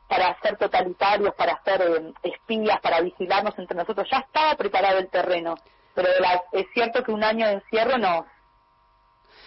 [0.09, 4.09] para ser totalitarios, para ser eh, espías, para vigilarnos entre nosotros.
[4.11, 5.55] Ya estaba preparado el terreno,
[5.95, 6.09] pero
[6.53, 8.25] es cierto que un año de encierro nos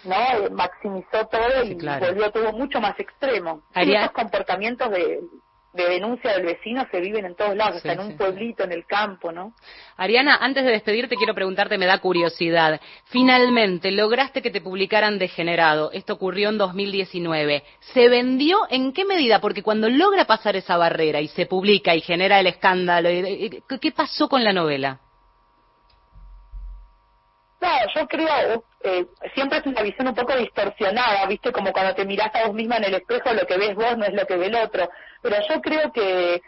[0.04, 3.62] no eh, maximizó todo y volvió todo mucho más extremo.
[3.74, 5.20] Estos comportamientos de
[5.72, 9.32] de denuncia del vecino se viven en todos lados, en un pueblito, en el campo,
[9.32, 9.52] ¿no?
[9.96, 12.80] Ariana, antes de despedirte quiero preguntarte, me da curiosidad.
[13.04, 15.90] Finalmente, lograste que te publicaran Degenerado.
[15.92, 17.62] Esto ocurrió en 2019.
[17.92, 19.40] ¿Se vendió en qué medida?
[19.40, 24.28] Porque cuando logra pasar esa barrera y se publica y genera el escándalo, ¿qué pasó
[24.28, 25.00] con la novela?
[27.60, 31.50] No, yo creo, eh, siempre es una visión un poco distorsionada, ¿viste?
[31.50, 34.04] Como cuando te miras a vos misma en el espejo, lo que ves vos no
[34.04, 34.88] es lo que ve el otro.
[35.22, 36.40] Pero yo creo que,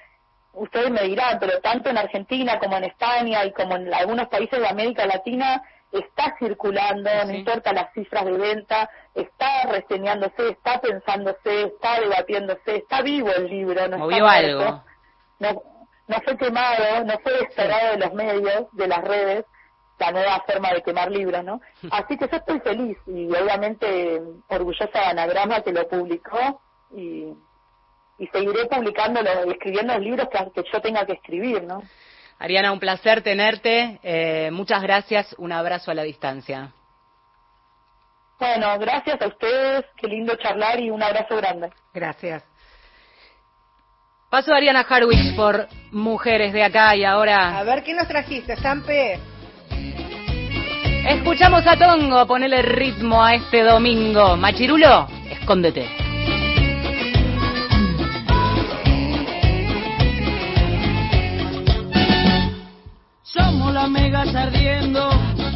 [0.53, 4.59] ustedes me dirán, pero tanto en Argentina como en España y como en algunos países
[4.59, 11.63] de América Latina, está circulando, no importa las cifras de venta, está reseñándose, está pensándose,
[11.63, 14.85] está debatiéndose, está vivo el libro, no Movió algo.
[15.41, 15.63] No,
[16.07, 19.45] no fue quemado, no fue descargado de los medios, de las redes,
[20.01, 21.61] la nueva forma de quemar libros, ¿no?
[21.93, 26.61] Así que yo estoy feliz y obviamente orgullosa de Anagrama que lo publicó
[26.97, 27.27] y,
[28.19, 31.83] y seguiré publicándolo y escribiendo los libros que, yo tenga que escribir, ¿no?
[32.39, 34.01] Ariana, un placer tenerte.
[34.03, 35.35] Eh, muchas gracias.
[35.39, 36.73] Un abrazo a la distancia.
[38.39, 39.85] Bueno, gracias a ustedes.
[39.97, 41.71] Qué lindo charlar y un abrazo grande.
[41.93, 42.43] Gracias.
[44.31, 47.59] Paso a Ariana Harwich por Mujeres de Acá y ahora.
[47.59, 49.19] A ver, ¿qué nos trajiste, Sampe?
[51.09, 54.37] Escuchamos a Tongo, ponele ritmo a este domingo.
[54.37, 55.89] Machirulo, escóndete.
[63.23, 65.11] Somos la mega ardiendo,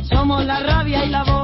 [0.08, 1.43] somos la rabia y la voz.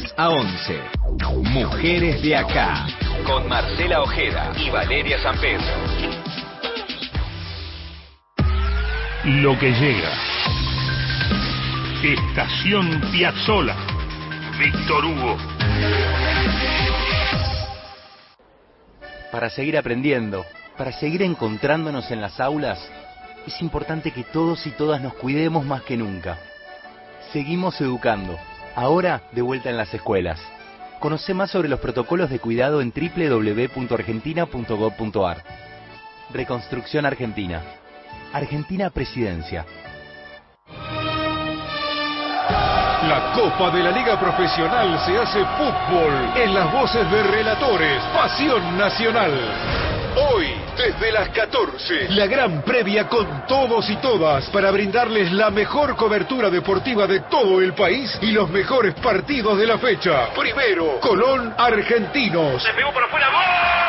[0.00, 0.80] 10 a 11.
[1.52, 2.86] Mujeres de acá,
[3.26, 5.66] con Marcela Ojeda y Valeria San Pedro.
[9.24, 10.12] Lo que llega.
[12.02, 13.76] Estación Piazzola.
[14.58, 15.36] Víctor Hugo.
[19.30, 20.46] Para seguir aprendiendo,
[20.78, 22.78] para seguir encontrándonos en las aulas,
[23.46, 26.38] es importante que todos y todas nos cuidemos más que nunca.
[27.32, 28.38] Seguimos educando,
[28.74, 30.40] ahora de vuelta en las escuelas.
[31.00, 35.42] Conoce más sobre los protocolos de cuidado en www.argentina.gov.ar.
[36.32, 37.60] Reconstrucción Argentina.
[38.32, 39.66] Argentina Presidencia.
[43.08, 48.02] La Copa de la Liga Profesional se hace fútbol en las voces de relatores.
[48.12, 49.79] Pasión Nacional.
[50.80, 56.48] Desde las 14, la gran previa con todos y todas para brindarles la mejor cobertura
[56.48, 60.30] deportiva de todo el país y los mejores partidos de la fecha.
[60.34, 62.62] Primero, Colón Argentinos.
[62.62, 63.28] Se pegó por afuera.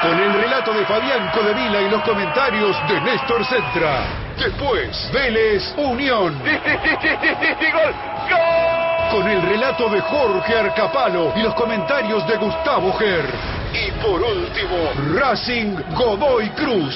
[0.02, 4.08] Con el relato de Fabián Codevila y los comentarios de Néstor Centra.
[4.38, 6.42] Después, Vélez Unión.
[9.12, 13.61] Con el relato de Jorge Arcapalo y los comentarios de Gustavo Ger.
[13.74, 16.96] Y por último, Racing Godoy Cruz.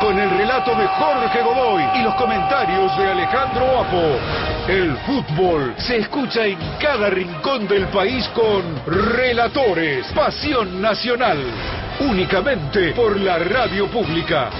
[0.00, 4.18] Con el relato de Jorge Godoy y los comentarios de Alejandro Apo.
[4.68, 10.06] El fútbol se escucha en cada rincón del país con Relatores.
[10.14, 11.38] Pasión Nacional.
[12.00, 14.50] Únicamente por la radio pública.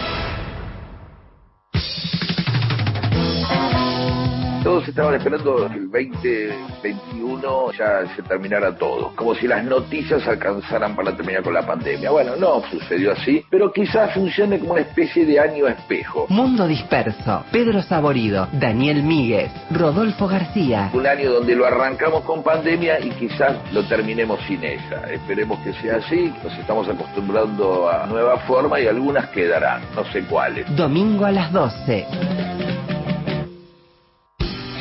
[4.81, 10.97] Todos estaban esperando que el 2021 ya se terminara todo, como si las noticias alcanzaran
[10.97, 12.11] para terminar con la pandemia.
[12.11, 16.25] Bueno, no sucedió así, pero quizás funcione como una especie de año espejo.
[16.31, 20.89] Mundo Disperso, Pedro Saborido, Daniel Míguez, Rodolfo García.
[20.95, 25.03] Un año donde lo arrancamos con pandemia y quizás lo terminemos sin ella.
[25.13, 30.23] Esperemos que sea así, nos estamos acostumbrando a nueva forma y algunas quedarán, no sé
[30.23, 30.75] cuáles.
[30.75, 33.00] Domingo a las 12.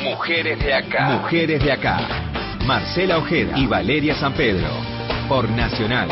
[0.02, 1.10] Mujeres de acá.
[1.10, 1.98] Mujeres de acá.
[2.64, 4.68] Marcela Ojeda y Valeria San Pedro.
[5.28, 6.08] Por Nacional.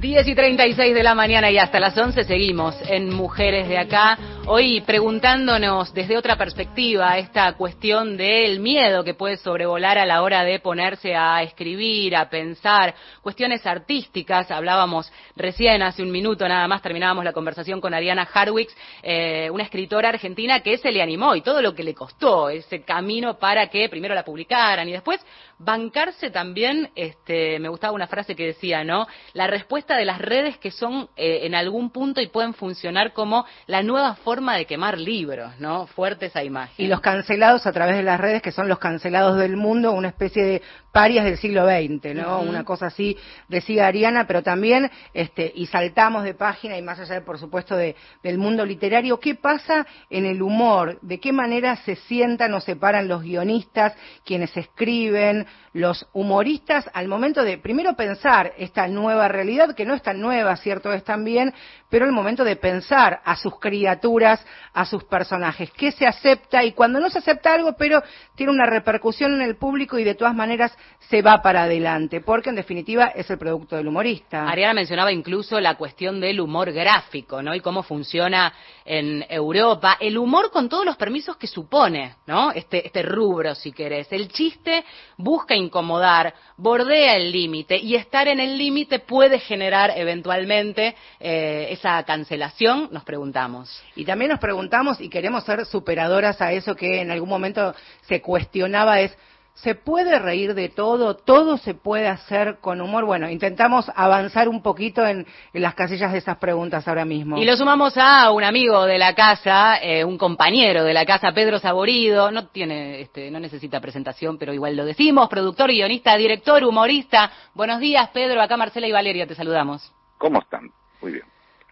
[0.00, 4.16] Diez y 36 de la mañana y hasta las 11 seguimos en Mujeres de Acá.
[4.50, 10.42] Hoy preguntándonos desde otra perspectiva esta cuestión del miedo que puede sobrevolar a la hora
[10.42, 14.50] de ponerse a escribir, a pensar, cuestiones artísticas.
[14.50, 19.64] Hablábamos recién, hace un minuto nada más, terminábamos la conversación con Ariana Harwicks, eh, una
[19.64, 23.66] escritora argentina que se le animó y todo lo que le costó ese camino para
[23.66, 25.20] que primero la publicaran y después
[25.58, 29.06] bancarse también, este, me gustaba una frase que decía, ¿no?
[29.32, 33.44] La respuesta de las redes que son eh, en algún punto y pueden funcionar como
[33.66, 35.86] la nueva forma de quemar libros, ¿no?
[35.86, 36.74] Fuerte esa imagen.
[36.84, 40.08] Y los cancelados a través de las redes, que son los cancelados del mundo, una
[40.08, 40.62] especie de
[40.92, 42.40] parias del siglo XX, ¿no?
[42.40, 43.16] Una cosa así,
[43.48, 47.94] decía Ariana, pero también, este, y saltamos de página y más allá, por supuesto, de,
[48.22, 50.98] del mundo literario, ¿qué pasa en el humor?
[51.02, 55.46] ¿De qué manera se sientan o separan los guionistas, quienes escriben,
[55.78, 60.56] los humoristas, al momento de, primero, pensar esta nueva realidad, que no es tan nueva,
[60.56, 61.54] cierto es también,
[61.88, 66.72] pero el momento de pensar a sus criaturas, a sus personajes, qué se acepta y
[66.72, 68.02] cuando no se acepta algo, pero
[68.34, 70.76] tiene una repercusión en el público y de todas maneras
[71.08, 74.48] se va para adelante, porque en definitiva es el producto del humorista.
[74.48, 77.54] Ariana mencionaba incluso la cuestión del humor gráfico, ¿no?
[77.54, 78.52] Y cómo funciona
[78.84, 79.96] en Europa.
[80.00, 82.50] El humor con todos los permisos que supone, ¿no?
[82.50, 84.12] Este, este rubro, si querés.
[84.12, 84.84] El chiste
[85.16, 92.02] busca incomodar, bordea el límite y estar en el límite puede generar eventualmente eh, esa
[92.02, 93.82] cancelación, nos preguntamos.
[93.94, 98.20] Y también nos preguntamos y queremos ser superadoras a eso que en algún momento se
[98.20, 99.16] cuestionaba es
[99.62, 101.16] ¿Se puede reír de todo?
[101.16, 103.04] ¿Todo se puede hacer con humor?
[103.04, 107.38] Bueno, intentamos avanzar un poquito en, en las casillas de esas preguntas ahora mismo.
[107.38, 111.32] Y lo sumamos a un amigo de la casa, eh, un compañero de la casa,
[111.32, 112.30] Pedro Saborido.
[112.30, 115.28] No tiene, este, no necesita presentación, pero igual lo decimos.
[115.28, 117.32] Productor, guionista, director, humorista.
[117.54, 118.40] Buenos días, Pedro.
[118.40, 119.92] Acá Marcela y Valeria te saludamos.
[120.18, 120.70] ¿Cómo están?
[121.00, 121.24] Muy bien.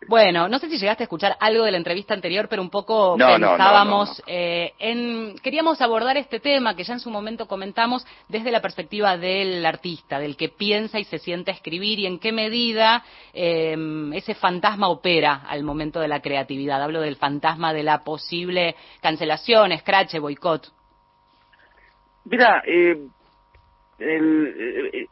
[0.09, 3.17] Bueno, no sé si llegaste a escuchar algo de la entrevista anterior, pero un poco
[3.19, 4.23] No, pensábamos no, no.
[4.27, 9.17] eh, en queríamos abordar este tema que ya en su momento comentamos desde la perspectiva
[9.17, 13.75] del artista, del que piensa y se siente a escribir y en qué medida eh,
[14.13, 16.83] ese fantasma opera al momento de la creatividad.
[16.83, 20.73] Hablo del fantasma de la posible cancelación, escrache, boicot.
[22.27, 22.99] Mira, eh,
[23.99, 25.07] el, eh,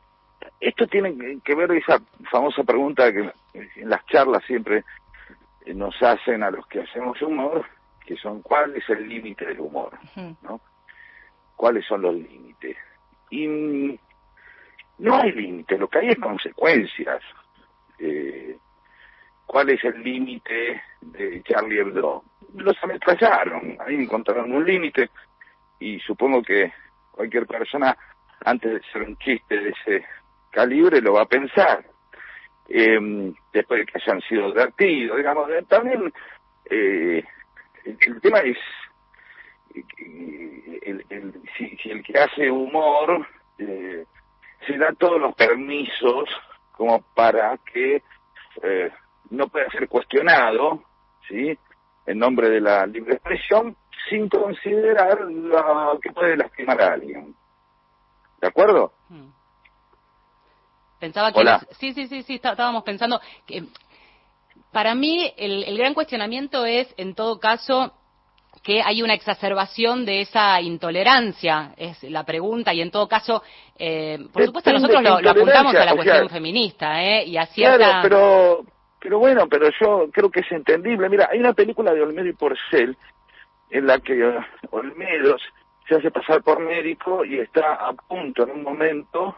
[0.61, 4.85] esto tiene que ver esa famosa pregunta que en las charlas siempre
[5.67, 7.65] nos hacen a los que hacemos humor,
[8.05, 9.93] que son cuál es el límite del humor,
[10.43, 10.61] ¿no?
[11.57, 12.77] ¿Cuáles son los límites?
[13.31, 13.47] Y
[14.99, 17.23] no hay límite, lo que hay es consecuencias.
[17.99, 18.57] Eh,
[19.47, 22.25] ¿Cuál es el límite de Charlie Hebdo?
[22.55, 25.11] Los ametrallaron, ahí encontraron un límite
[25.79, 26.73] y supongo que
[27.11, 27.97] cualquier persona
[28.45, 30.05] antes de hacer un chiste de ese
[30.55, 31.85] calibre lo va a pensar.
[32.69, 36.13] Eh, después de que hayan sido advertidos, digamos, eh, también
[36.71, 37.23] eh,
[37.85, 38.57] el, tema es
[39.75, 43.27] eh, el, el- si, si el que hace humor
[43.59, 44.05] eh,
[44.67, 46.29] se da todos los permisos
[46.73, 48.03] como para que
[48.63, 48.91] eh,
[49.31, 50.83] no pueda ser cuestionado,
[51.29, 51.59] ¿sí?
[52.07, 53.77] En nombre de la libre expresión,
[54.09, 57.35] sin considerar lo que puede lastimar a alguien.
[58.41, 58.93] ¿De acuerdo?
[61.05, 61.61] Pensaba que Hola.
[61.79, 63.65] sí, sí, sí, sí, está- estábamos pensando que
[64.73, 67.93] para mí el, el gran cuestionamiento es, en todo caso,
[68.63, 73.43] que hay una exacerbación de esa intolerancia, es la pregunta, y en todo caso,
[73.79, 77.27] eh, por supuesto nosotros lo, lo apuntamos a la o cuestión sea, feminista, ¿eh?
[77.27, 77.77] Y a cierta...
[77.77, 78.65] Claro, pero,
[78.99, 81.11] pero bueno, pero yo creo que es entendible.
[81.11, 82.97] Mira, hay una película de Olmedo y Porcel
[83.69, 84.39] en la que eh,
[84.71, 85.37] Olmedo
[85.87, 89.37] se hace pasar por médico y está a punto en un momento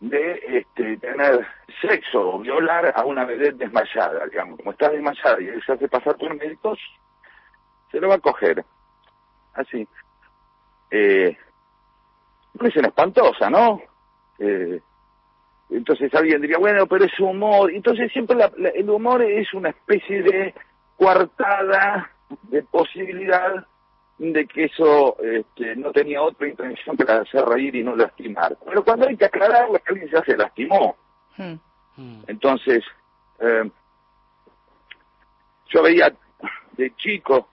[0.00, 1.46] de este, tener
[1.80, 4.58] sexo o violar a una vedette desmayada, digamos.
[4.58, 6.74] Como está desmayada y él se hace pasar por médico,
[7.90, 8.64] se lo va a coger.
[9.54, 9.86] Así.
[10.90, 11.36] Eh,
[12.58, 13.80] una espantosa, ¿no?
[14.38, 14.80] Eh,
[15.70, 17.70] entonces alguien diría, bueno, pero es humor.
[17.70, 20.54] Entonces siempre la- la- el humor es una especie de
[20.96, 22.10] coartada
[22.42, 23.66] de posibilidad
[24.20, 28.54] de que eso este, no tenía otra intención que la hacer reír y no lastimar.
[28.66, 30.94] Pero cuando hay que aclarar, que alguien ya se lastimó.
[32.26, 32.84] Entonces,
[33.38, 33.70] eh,
[35.70, 36.12] yo veía
[36.72, 37.48] de chico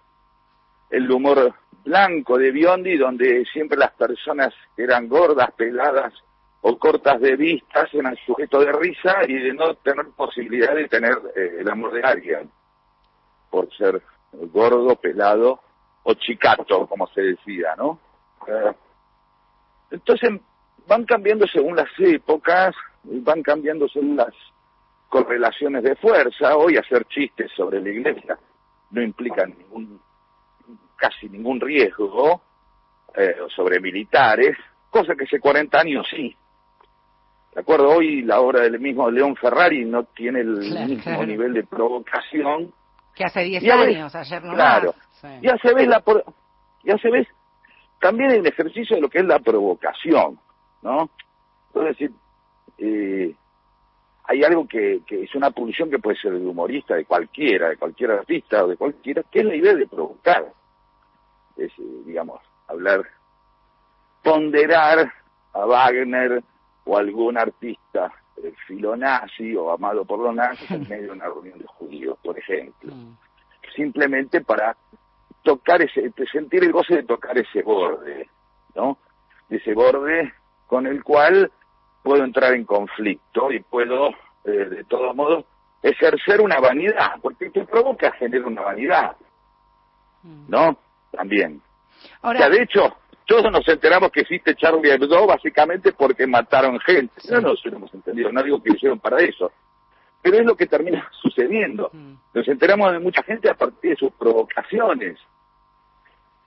[0.90, 1.54] el humor
[1.86, 6.14] blanco de Biondi, donde siempre las personas eran gordas, peladas
[6.60, 11.18] o cortas de vistas eran sujeto de risa y de no tener posibilidad de tener
[11.34, 12.52] eh, el amor de alguien,
[13.50, 14.02] por ser
[14.34, 15.62] gordo, pelado
[16.10, 18.00] o chicato, como se decía, ¿no?
[18.48, 18.72] Eh,
[19.92, 20.30] entonces
[20.88, 24.34] van cambiando según las épocas, van cambiando según las
[25.10, 26.56] correlaciones de fuerza.
[26.56, 28.40] Hoy hacer chistes sobre la iglesia
[28.92, 30.00] no implica ningún,
[30.96, 32.42] casi ningún riesgo,
[33.14, 34.56] eh, sobre militares,
[34.90, 36.34] cosa que hace 40 años sí.
[37.54, 37.90] ¿De acuerdo?
[37.90, 41.26] Hoy la obra del mismo León Ferrari no tiene el Claro, mismo claro.
[41.26, 42.72] nivel de provocación
[43.18, 44.94] Que hace 10 Ya ves, años, ayer no claro.
[45.24, 45.42] más.
[45.42, 46.04] ya se ve la
[46.84, 47.28] ya se ve
[48.00, 50.40] también el ejercicio de lo que es la provocación
[50.84, 51.10] no
[51.76, 52.12] es decir
[52.78, 53.34] eh,
[54.26, 57.78] hay algo que, que es una pulsión que puede ser de humorista de cualquiera de
[57.78, 60.46] cualquier artista o de cualquiera que es la idea de provocar
[61.58, 63.02] es eh, digamos hablar
[64.24, 65.12] ponderar
[65.54, 66.44] a Wagner
[66.86, 68.12] o algún artista
[68.44, 72.38] eh, filonazi o amado por los nazis en medio de una reunión de judíos por
[72.38, 72.94] ejemplo
[73.76, 74.76] simplemente para
[75.44, 78.28] tocar ese, sentir el goce de tocar ese borde,
[78.76, 78.98] ¿no?
[79.50, 80.34] Ese borde
[80.66, 81.52] con el cual
[82.04, 84.10] puedo entrar en conflicto y puedo,
[84.44, 85.46] eh, de todos modos,
[85.84, 89.16] ejercer una vanidad, porque te provoca genera una vanidad,
[90.48, 90.78] ¿no?
[91.12, 91.62] También.
[92.22, 92.98] Ahora- O sea, de hecho,
[93.28, 97.14] todos nos enteramos que existe Charlie Hebdo básicamente porque mataron gente.
[97.30, 99.52] No nos hemos entendido, no digo que lo hicieron para eso.
[100.22, 101.92] Pero es lo que termina sucediendo.
[102.34, 105.20] Nos enteramos de mucha gente a partir de sus provocaciones.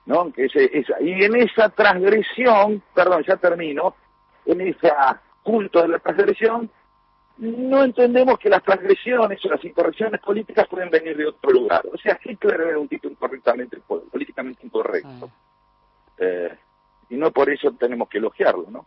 [0.06, 0.32] ¿No?
[0.32, 3.94] Que ese- esa- y en esa transgresión, perdón, ya termino,
[4.46, 4.90] en ese
[5.42, 6.68] culto de la transgresión,
[7.38, 11.82] no entendemos que las transgresiones o las incorrecciones políticas pueden venir de otro lugar.
[11.92, 15.30] O sea, Hitler era un tipo incorrectamente, políticamente incorrecto.
[16.18, 16.54] Eh,
[17.10, 18.86] y no por eso tenemos que elogiarlo, ¿no?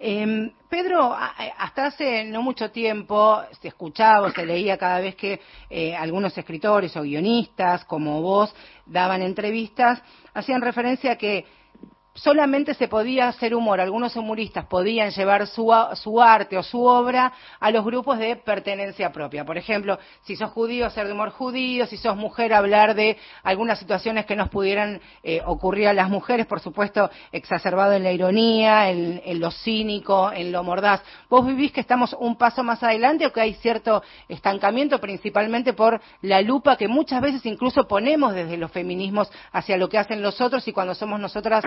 [0.00, 5.40] Eh, Pedro, hasta hace no mucho tiempo se escuchaba o se leía cada vez que
[5.68, 8.54] eh, algunos escritores o guionistas como vos
[8.86, 10.00] daban entrevistas,
[10.34, 11.46] hacían referencia a que
[12.18, 17.32] solamente se podía hacer humor, algunos humoristas podían llevar su, su arte o su obra
[17.60, 19.44] a los grupos de pertenencia propia.
[19.44, 23.78] Por ejemplo, si sos judío, hacer de humor judío, si sos mujer, hablar de algunas
[23.78, 28.90] situaciones que nos pudieran eh, ocurrir a las mujeres, por supuesto, exacerbado en la ironía,
[28.90, 31.02] en, lo cínico, en lo mordaz.
[31.28, 36.00] ¿Vos vivís que estamos un paso más adelante o que hay cierto estancamiento, principalmente por
[36.22, 40.40] la lupa que muchas veces incluso ponemos desde los feminismos hacia lo que hacen los
[40.40, 41.64] otros y cuando somos nosotras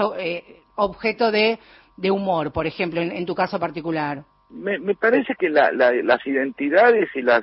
[0.00, 1.58] o- eh, objeto de,
[1.96, 4.24] de humor, por ejemplo, en, en tu caso particular?
[4.50, 7.42] me, me parece que la- la- las identidades y las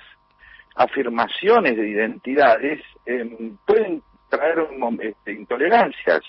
[0.76, 6.22] afirmaciones de identidades em, pueden traer un este, intolerancias.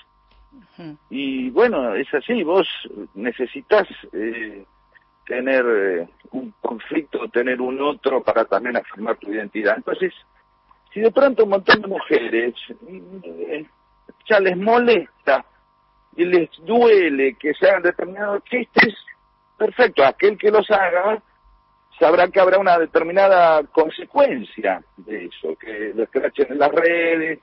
[1.08, 2.66] Y bueno, es así, vos
[3.14, 4.64] necesitas eh,
[5.24, 9.76] tener eh, un conflicto, tener un otro para también afirmar tu identidad.
[9.76, 10.12] Entonces,
[10.92, 12.54] si de pronto un montón de mujeres
[12.88, 13.64] eh,
[14.28, 15.44] ya les molesta
[16.16, 18.94] y les duele que se hagan determinados chistes,
[19.56, 21.22] perfecto, aquel que los haga
[21.98, 27.38] sabrá que habrá una determinada consecuencia de eso, que lo escrachen en las redes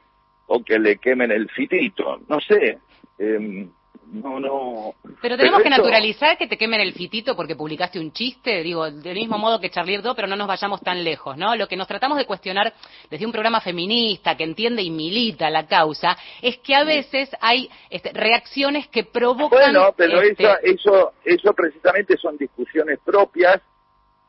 [0.47, 2.79] o que le quemen el fitito, no sé,
[3.17, 3.69] em,
[4.11, 4.93] no, no.
[5.21, 9.15] Pero tenemos que naturalizar que te quemen el fitito porque publicaste un chiste, digo, del
[9.15, 11.55] mismo modo que Charlie Hebdo, pero no nos vayamos tan lejos, ¿no?
[11.55, 12.73] Lo que nos tratamos de cuestionar
[13.09, 17.69] desde un programa feminista que entiende y milita la causa es que a veces hay
[17.89, 19.49] este, reacciones que provocan...
[19.73, 23.61] Bueno, pero este, eso, eso, eso precisamente son discusiones propias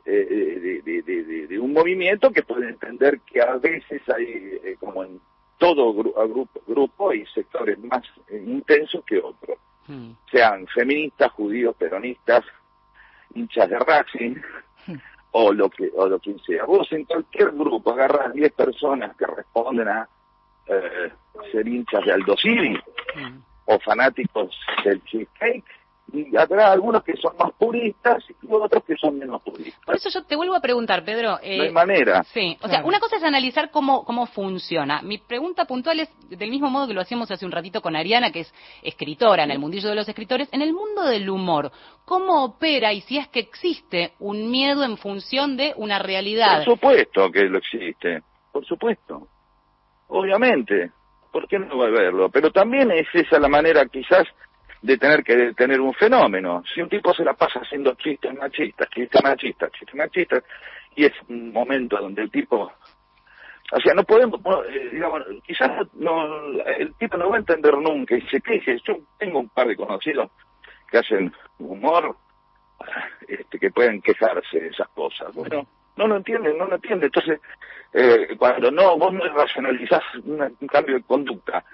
[0.04, 4.24] eh, de, de- de- de- de un movimiento que puede entender que a veces hay,
[4.24, 5.20] eh, como en
[5.58, 10.10] todo grupo, grupo, hay sectores más intensos que otros, hmm.
[10.30, 12.44] sean feministas, judíos, peronistas,
[13.34, 14.36] hinchas de Racing,
[15.32, 16.64] o lo que o lo que sea.
[16.64, 20.08] Vos en cualquier grupo agarras 10 personas que responden a
[20.66, 21.12] eh,
[21.52, 22.78] ser hinchas de Aldo Civi
[23.66, 25.64] o fanáticos del cheesecake
[26.12, 29.84] y habrá algunos que son más puristas y otros que son menos puristas.
[29.84, 31.38] Por eso yo te vuelvo a preguntar, Pedro.
[31.42, 32.22] eh, no hay manera.
[32.24, 35.02] Sí, o sea, una cosa es analizar cómo, cómo funciona.
[35.02, 38.30] Mi pregunta puntual es, del mismo modo que lo hacíamos hace un ratito con Ariana,
[38.30, 41.70] que es escritora en el mundillo de los escritores, en el mundo del humor,
[42.04, 46.64] ¿cómo opera y si es que existe un miedo en función de una realidad?
[46.64, 49.28] Por supuesto que lo existe, por supuesto.
[50.08, 50.90] Obviamente,
[51.32, 52.28] ¿por qué no va a verlo?
[52.30, 54.26] Pero también es esa la manera quizás
[54.82, 56.62] de tener que tener un fenómeno.
[56.72, 60.44] Si un tipo se la pasa haciendo chistes machistas, chistes machistas, chistes machistas,
[60.96, 62.72] y es un momento donde el tipo...
[63.72, 68.16] O sea, no podemos, eh, digamos, quizás no, el tipo no va a entender nunca
[68.16, 68.78] y se queje.
[68.84, 70.28] Yo tengo un par de conocidos
[70.90, 72.16] que hacen humor,
[73.28, 75.32] este, que pueden quejarse de esas cosas.
[75.34, 77.12] Bueno, no lo entienden, no lo entienden.
[77.14, 77.40] Entonces,
[77.92, 81.64] eh, cuando no, vos no racionalizás un cambio de conducta,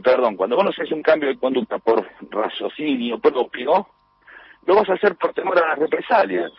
[0.00, 3.86] perdón, cuando vos no haces un cambio de conducta por raciocinio propio,
[4.66, 6.52] lo vas a hacer por temor a las represalias.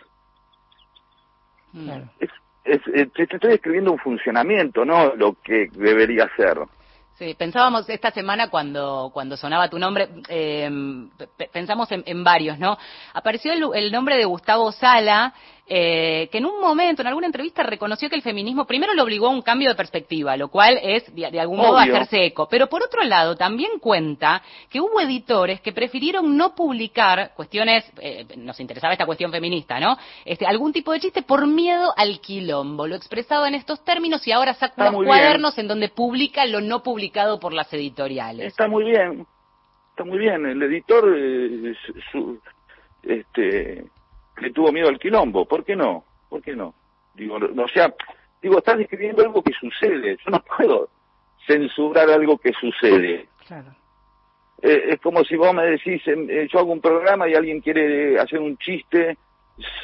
[2.18, 2.30] Es,
[2.64, 6.58] es- eh, te, estoy describiendo un funcionamiento, no lo que debería ser.
[7.14, 10.70] Sí, pensábamos esta semana cuando, cuando sonaba tu nombre, eh,
[11.36, 12.78] pe- pensamos en, en varios, ¿no?
[13.12, 15.34] Apareció el, el nombre de Gustavo Sala,
[15.72, 19.28] eh, que en un momento, en alguna entrevista, reconoció que el feminismo primero lo obligó
[19.28, 21.94] a un cambio de perspectiva, lo cual es de, de algún modo Obvio.
[21.94, 22.48] hacerse eco.
[22.50, 28.26] Pero por otro lado, también cuenta que hubo editores que prefirieron no publicar cuestiones, eh,
[28.36, 29.96] nos interesaba esta cuestión feminista, ¿no?
[30.24, 32.88] Este, algún tipo de chiste por miedo al quilombo.
[32.88, 35.16] Lo expresaba en estos términos y ahora saca Está unos muy bien.
[35.16, 38.46] cuadernos en donde publica lo no publicado por las editoriales.
[38.48, 39.24] Está muy bien,
[39.90, 40.44] está muy bien.
[40.46, 41.74] El editor eh,
[42.10, 42.40] su-
[43.04, 43.84] este,
[44.40, 45.44] le tuvo miedo al quilombo.
[45.46, 46.04] ¿Por qué no?
[46.28, 46.74] ¿Por qué no?
[47.14, 47.92] Digo, no, o sea,
[48.40, 50.16] digo, estás describiendo algo que sucede.
[50.24, 50.88] Yo no puedo
[51.46, 53.28] censurar algo que sucede.
[53.46, 53.74] Claro.
[54.62, 57.60] Eh, es como si vos me decís, em, eh, yo hago un programa y alguien
[57.60, 59.16] quiere hacer un chiste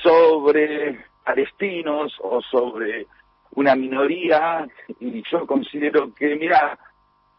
[0.03, 3.07] sobre palestinos o sobre
[3.53, 4.67] una minoría
[5.01, 6.79] y yo considero que, mira,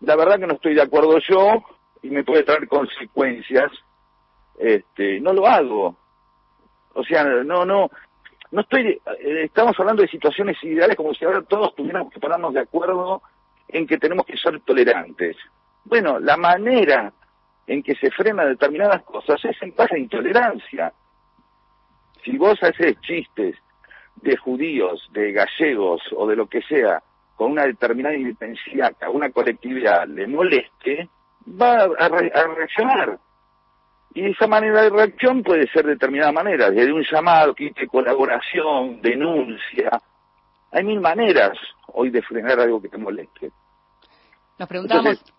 [0.01, 1.63] la verdad que no estoy de acuerdo yo
[2.01, 3.72] y me puede traer consecuencias,
[4.59, 5.95] este, no lo hago.
[6.97, 7.89] O sea, no, no,
[8.51, 8.87] no estoy,
[9.19, 13.21] eh, estamos hablando de situaciones ideales como si ahora todos tuviéramos que ponernos de acuerdo
[13.67, 15.37] en que tenemos que ser tolerantes.
[15.85, 17.13] Bueno, la manera
[17.67, 20.91] en que se frena determinadas cosas es en base a intolerancia.
[22.23, 23.55] Si vos haces chistes
[24.15, 27.03] de judíos, de gallegos o de lo que sea,
[27.35, 31.07] con una determinada intensidad que a una colectividad le moleste,
[31.61, 33.19] va a, re- a reaccionar.
[34.18, 37.88] Y esa manera de reacción puede ser de determinada manera, desde un llamado, que de
[37.88, 39.91] colaboración, denuncia.
[40.72, 41.55] Hay mil maneras
[41.93, 43.51] hoy de frenar algo que te moleste.
[44.57, 45.34] Nos preguntamos Entonces,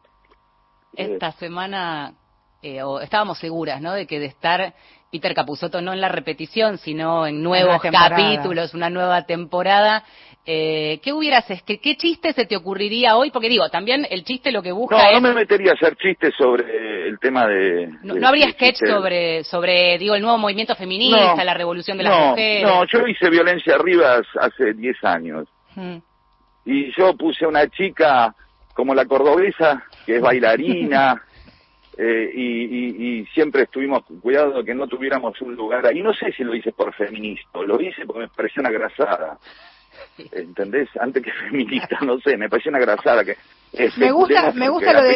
[0.95, 2.14] esta semana,
[2.62, 3.95] eh, o estábamos seguras, ¿no?
[3.95, 4.72] De que de estar
[5.11, 10.04] Peter Capusotto no en la repetición, sino en nuevos capítulos, una nueva temporada.
[10.44, 13.30] Eh, ¿Qué hubieras, qué, qué chiste se te ocurriría hoy?
[13.30, 15.12] Porque digo, también el chiste lo que busca No, es...
[15.14, 17.88] no me metería a hacer chistes sobre el tema de...
[18.02, 21.54] No, de- no habría de sketch sobre, sobre, digo, el nuevo movimiento feminista, No, la
[21.54, 22.62] revolución de las no, mujeres.
[22.62, 25.48] No, yo hice violencia arriba hace 10 años.
[25.74, 25.96] Mm.
[26.64, 28.34] Y yo puse a una chica
[28.74, 31.20] como la cordobesa, que es bailarina,
[31.99, 36.01] eh, y, y- y siempre estuvimos cuidado de que no tuviéramos un lugar ahí.
[36.01, 39.36] No sé si lo hice por feminista, lo hice porque me pareció una grasada.
[40.32, 40.88] ¿Entendés?
[41.01, 43.36] Antes que feminista, no sé, me pareció una grasada que...
[44.00, 45.12] Me gusta- me gusta lo de-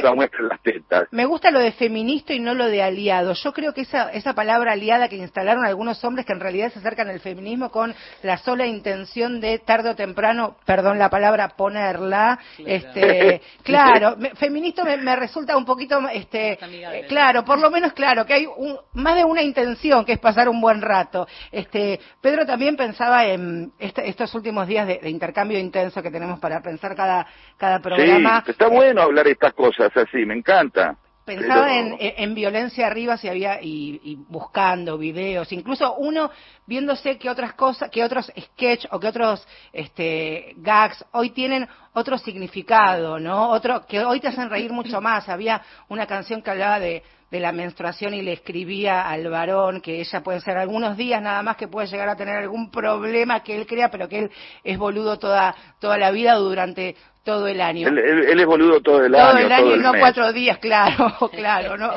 [0.49, 1.09] las tetas.
[1.11, 3.33] Me gusta lo de feminista y no lo de aliado.
[3.35, 6.79] Yo creo que esa, esa palabra aliada que instalaron algunos hombres que en realidad se
[6.79, 12.39] acercan al feminismo con la sola intención de tarde o temprano, perdón la palabra, ponerla.
[12.59, 16.59] Este, claro, me- feminista me, me resulta un poquito, este,
[16.93, 20.19] eh, claro, por lo menos claro, que hay un- más de una intención que es
[20.19, 21.27] pasar un buen rato.
[21.51, 26.39] Este, Pedro también pensaba en este- estos últimos días de, de intercambio intenso que tenemos
[26.39, 27.27] para pensar cada,
[27.57, 28.41] cada programa.
[28.41, 30.97] Sí, está bueno hablar estas cosas así, me encanta.
[31.25, 36.31] Pensaba Pero- en, en- en violencia arriba si había y, y buscando videos, incluso uno
[36.67, 42.19] viéndose que otras cosas, que otros sketch o que otros este gags hoy tienen otro
[42.19, 43.51] significado, ¿no?
[43.51, 45.29] Otro que hoy te hacen reír mucho más.
[45.29, 50.01] Había una canción que hablaba de de la menstruación y le escribía al varón que
[50.03, 53.57] ella puede ser algunos días nada más que puede llegar a tener algún problema que
[53.57, 54.31] él crea, pero que él
[54.63, 56.95] es boludo toda toda la vida durante
[57.25, 59.71] todo el año Él, él- él es boludo todo el todo año, el año todo
[59.71, 60.01] y el no mes.
[60.01, 61.93] cuatro días, claro, claro, no,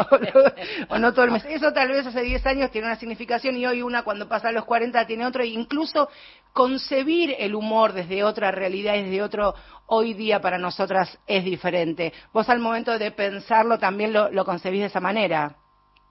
[0.90, 1.46] o no todo el mes.
[1.46, 4.52] Eso tal vez hace 10 años tiene una significación y hoy una cuando pasa a
[4.52, 5.42] los 40 tiene otro.
[5.44, 6.10] E incluso
[6.54, 9.54] concebir el humor desde otra realidad, desde otro
[9.88, 12.14] hoy día para nosotras es diferente.
[12.34, 15.56] Vos al momento de pensarlo también lo, lo concebís de esa manera.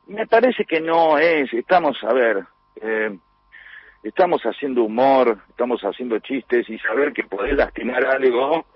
[0.06, 2.44] Me parece que no es, estamos, a ver,
[2.82, 3.16] eh,
[4.02, 8.66] estamos haciendo humor, estamos haciendo chistes y saber que podés lastimar algo,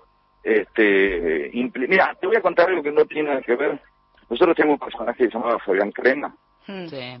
[0.43, 3.81] este, mira, te voy a contar algo que no tiene nada que ver.
[4.29, 6.35] Nosotros tenemos un personaje que se llamaba Fabián Crema,
[6.65, 7.17] Sí.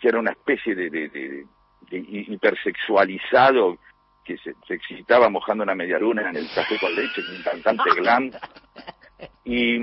[0.00, 1.46] que era una especie de, de- de-
[1.90, 3.78] de hi- hipersexualizado
[4.24, 7.90] que se, se excitaba mojando una media luna en el café con leche, un cantante
[7.96, 8.30] glam.
[9.44, 9.74] Y,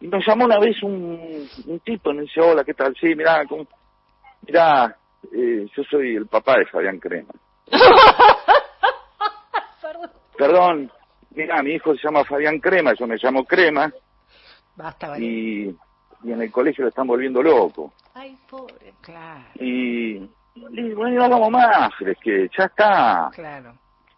[0.00, 2.94] y nos llamó una vez un, un tipo, nos dice, hola, ¿qué tal?
[3.00, 3.66] Sí, mirá, ¿cómo-
[4.46, 4.96] mirá,
[5.32, 7.32] eh, yo soy el papá de Fabián Crema.
[10.38, 10.90] Perdón,
[11.34, 13.92] mirá, mi hijo se llama Fabián Crema, yo me llamo Crema,
[14.76, 15.24] Basta, vale.
[15.24, 15.76] y,
[16.24, 17.92] y en el colegio lo están volviendo loco.
[18.14, 18.94] Ay, pobre.
[19.00, 20.16] Claro, Y,
[20.54, 23.30] y bueno, no hagamos más el sketch, ya está.
[23.34, 23.74] claro,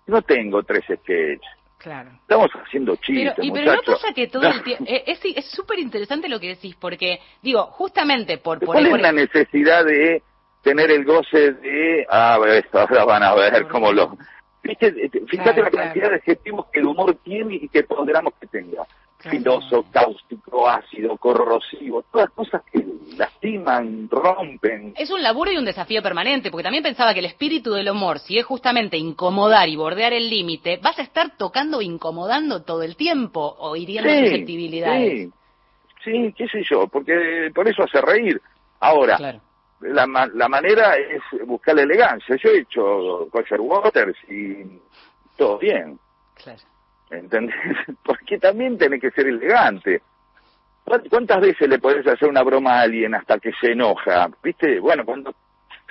[0.07, 1.41] No tengo tres sketches.
[1.79, 2.11] claro.
[2.21, 3.03] Estamos haciendo Pero,
[3.33, 4.85] chistes, y, pero no pasa que todo el tiempo...
[4.87, 8.59] Es es súper interesante lo que decís, porque, digo, justamente por...
[8.59, 10.23] por, ¿Cuál es la necesidad de
[10.63, 14.17] tener el goce de, ah, esto, ahora van a ver cómo lo...
[14.63, 14.93] ¿Viste?
[15.27, 16.11] Fíjate Claro, la cantidad claro.
[16.11, 18.87] de adjetivos que el humor tiene y que ponderamos que tenga.
[19.19, 22.83] Filoso, cáustico, ácido, corrosivo, todas cosas que
[23.19, 24.95] lastiman, rompen.
[24.97, 28.19] Es un laburo y un desafío permanente, porque también pensaba que el espíritu del humor,
[28.19, 32.83] si es justamente incomodar y bordear el límite, vas a estar tocando e incomodando todo
[32.83, 35.29] el tiempo o hiriendo susceptibilidades.
[35.29, 35.33] Sí,
[36.03, 38.41] sí, qué sé yo, porque por eso hace reír.
[38.81, 39.41] Ahora, Claro.
[39.81, 42.37] La, la manera es buscar la elegancia.
[42.37, 44.81] Yo he hecho Roger Waters y
[45.37, 45.99] todo bien,
[46.43, 46.61] Claro.
[47.11, 47.55] ¿entendés?
[48.05, 50.03] Porque también tenés que ser elegante.
[50.85, 54.29] ¿Cuánt- ¿Cuántas veces le podés hacer una broma a alguien hasta que se enoja?
[54.43, 54.81] ¿Viste?
[54.81, 55.35] Bueno, cuando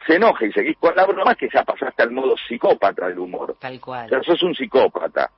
[0.08, 3.20] se enoja y seguís con la broma es que ya pasaste al modo psicópata del
[3.20, 3.56] humor.
[3.60, 4.10] Tal O cual.
[4.10, 5.30] sea, sos un psicópata.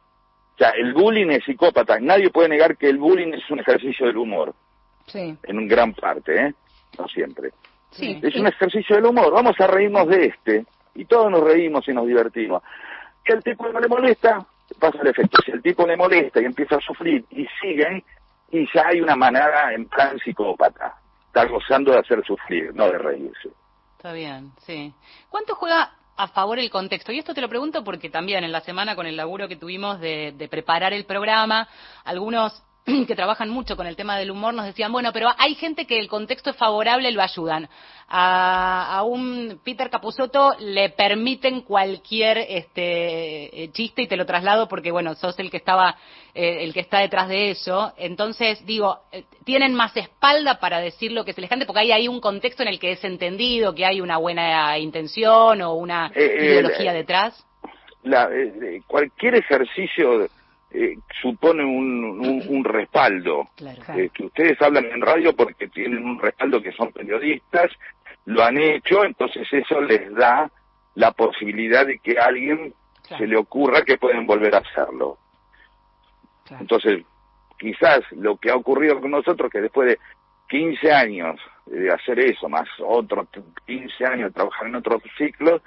[0.56, 2.00] O sea, el bullying es psicópata.
[2.00, 4.54] Nadie puede negar que el bullying es un ejercicio del humor,
[5.08, 6.54] Sí, en un gran parte, ¿eh?
[7.00, 7.52] No siempre.
[7.92, 8.20] Sí.
[8.22, 9.32] Es un ejercicio del humor.
[9.32, 10.66] Vamos a reírnos de este.
[10.96, 12.64] Y todos nos reímos y nos divertimos.
[13.26, 14.46] Si al tipo no le molesta,
[14.80, 15.38] pasa el efecto.
[15.46, 18.04] Si al tipo le molesta y empieza a sufrir y siguen,
[18.52, 20.96] y ya hay una manera en plan psicópata.
[21.28, 23.50] Está gozando de hacer sufrir, no de reírse.
[23.96, 24.94] Está bien, sí.
[25.30, 27.12] ¿Cuánto juega a favor el contexto?
[27.12, 30.02] Y esto te lo pregunto porque también en la semana con el laburo que tuvimos
[30.02, 31.70] de, de preparar el programa,
[32.04, 32.64] algunos
[33.08, 36.00] que trabajan mucho con el tema del humor nos decían, bueno, pero hay gente que
[36.00, 37.70] el contexto es favorable, lo ayudan.
[38.14, 44.68] A, a un Peter Capusotto le permiten cualquier este, eh, chiste y te lo traslado
[44.68, 45.96] porque, bueno, sos el que estaba,
[46.34, 47.94] eh, el que está detrás de eso.
[47.98, 51.92] Entonces, digo, eh, tienen más espalda para decir lo que se les cante porque hay
[51.94, 56.12] ahí un contexto en el que es entendido, que hay una buena intención o una
[56.14, 57.46] Eh, ideología detrás.
[58.04, 58.28] La,
[58.88, 60.28] cualquier ejercicio
[60.74, 63.50] eh, supone un, un, un respaldo.
[63.96, 67.72] Eh, que ustedes hablan en radio porque tienen un respaldo que son periodistas,
[68.26, 70.50] lo han hecho, entonces eso les da
[70.96, 72.74] la posibilidad de que a alguien
[73.18, 75.18] se le ocurra que pueden volver a hacerlo.
[76.60, 77.04] Entonces,
[77.58, 80.00] quizás lo que ha ocurrido con nosotros, que después de
[80.50, 83.28] 15 años de hacer eso, más otros
[83.66, 85.62] 15 años de trabajar en otros ciclos,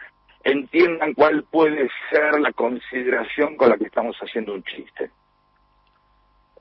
[0.44, 5.10] entiendan cuál puede ser la consideración con la que estamos haciendo un chiste.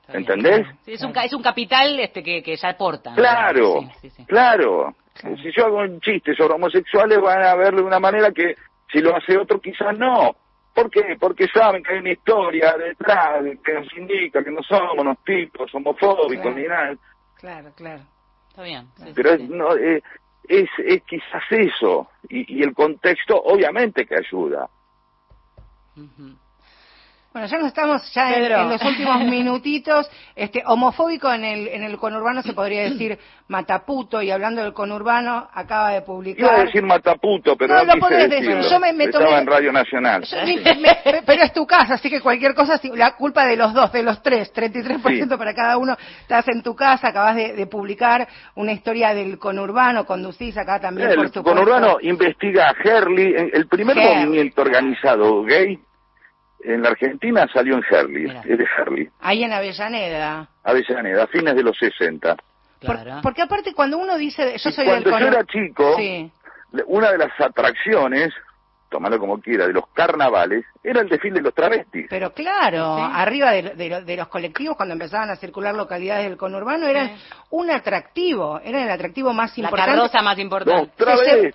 [0.08, 0.66] ¿Entendés?
[0.84, 3.14] Sí, es, un, es un capital este que, que ya aporta.
[3.14, 4.26] Claro, Sí, sí, sí.
[4.26, 4.94] claro.
[5.14, 8.54] Si yo hago un chiste sobre homosexuales, van a verlo de una manera que
[8.92, 10.34] si lo hace otro quizás no.
[10.74, 11.16] ¿Por qué?
[11.18, 15.72] Porque saben que hay una historia detrás que nos indica que no somos unos tipos
[15.74, 16.56] homofóbicos Claro.
[16.56, 16.96] ni nada.
[17.38, 18.02] Claro, claro.
[18.50, 18.86] Está bien.
[19.14, 20.02] Pero es, no, eh,
[20.48, 22.08] es, es quizás eso.
[22.28, 24.68] Y, y el contexto obviamente que ayuda.
[27.34, 30.08] Bueno, ya nos estamos ya en, en los últimos minutitos.
[30.36, 33.18] Este, homofóbico en el, en el conurbano se podría decir
[33.48, 36.44] mataputo y hablando del conurbano acaba de publicar.
[36.52, 38.60] Iba a decir mataputo, pero No, no, lo quise decir.
[38.70, 40.22] Yo me- me Estaba tomé- en Radio Nacional.
[40.22, 43.56] Yo ni- me- pero es tu casa, así que cualquier cosa, si- la culpa de
[43.56, 45.96] los dos, de los tres, 33% para cada uno.
[46.20, 51.08] Estás en tu casa, acabas de, de publicar una historia del conurbano, conducís acá también,
[51.08, 51.42] por El supuesto.
[51.42, 53.34] conurbano investiga a Herley.
[53.52, 54.24] El primer Herley.
[54.26, 55.80] movimiento organizado gay
[56.64, 60.48] en la Argentina salió en Herley, es de Herley, Ahí en Avellaneda.
[60.62, 62.36] Avellaneda, a fines de los 60.
[62.84, 65.36] Por- porque aparte cuando uno dice, yo soy cuando del yo conurbano.
[65.36, 66.30] era chico, Sí.
[66.86, 68.32] una de las atracciones,
[68.90, 72.06] tómalo como quiera, de los carnavales, era el desfile de los travestis.
[72.10, 76.36] Pero claro, arriba de, de lo- de los colectivos, cuando empezaban a circular localidades del
[76.36, 77.12] conurbano, eran
[77.50, 79.92] un atractivo, eran el atractivo más La importante.
[79.96, 80.80] carroza más importante.
[80.80, 81.54] Los travestis,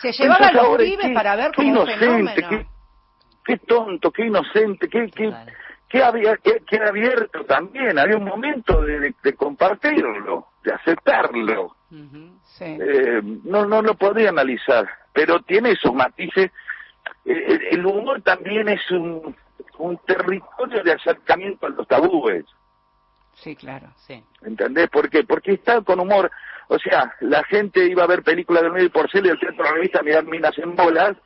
[0.00, 2.48] Se Se llevaba a pensás los pibes para ver qué como un inocente, fenómeno.
[2.48, 2.66] qué,
[3.44, 5.32] qué tonto, qué inocente, qué, qué,
[5.88, 7.98] qué, había, qué, qué abierto también.
[7.98, 11.76] Había un momento de, de- de compartirlo, de aceptarlo.
[12.80, 16.50] Eh, no, no lo podría analizar, pero tiene esos matices.
[17.24, 19.36] Eh, El, humor también es un,
[19.78, 22.44] un territorio de acercamiento a los tabúes.
[23.34, 23.88] Sí, claro.
[23.96, 24.22] Sí.
[24.42, 24.88] ¿Entendés?
[24.90, 25.24] ¿Por qué?
[25.24, 26.30] Porque está con humor.
[26.68, 29.70] O sea, la gente iba a ver películas del medio porcel y el centro de
[29.70, 31.16] la revista a mirar minas en bolas,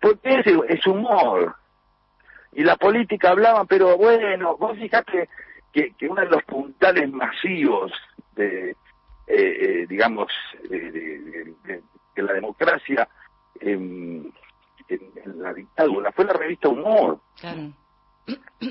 [0.00, 1.54] porque es, es humor.
[2.52, 5.28] Y la política hablaba, pero bueno, vos fijate
[5.72, 7.92] que, que uno de los puntales masivos
[8.34, 8.76] de, eh,
[9.26, 10.28] eh, digamos,
[10.68, 11.82] de, de- de-
[12.16, 13.08] de la democracia
[13.60, 14.32] en,
[14.88, 17.20] en- en la dictadura fue la revista Humor.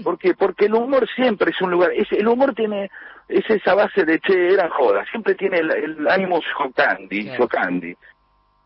[0.03, 0.33] ¿Por qué?
[0.35, 2.91] Porque el humor siempre es un lugar, es, el humor tiene,
[3.27, 7.95] es esa base de che, eran jodas, siempre tiene el, el ánimo chocandi, chocandi.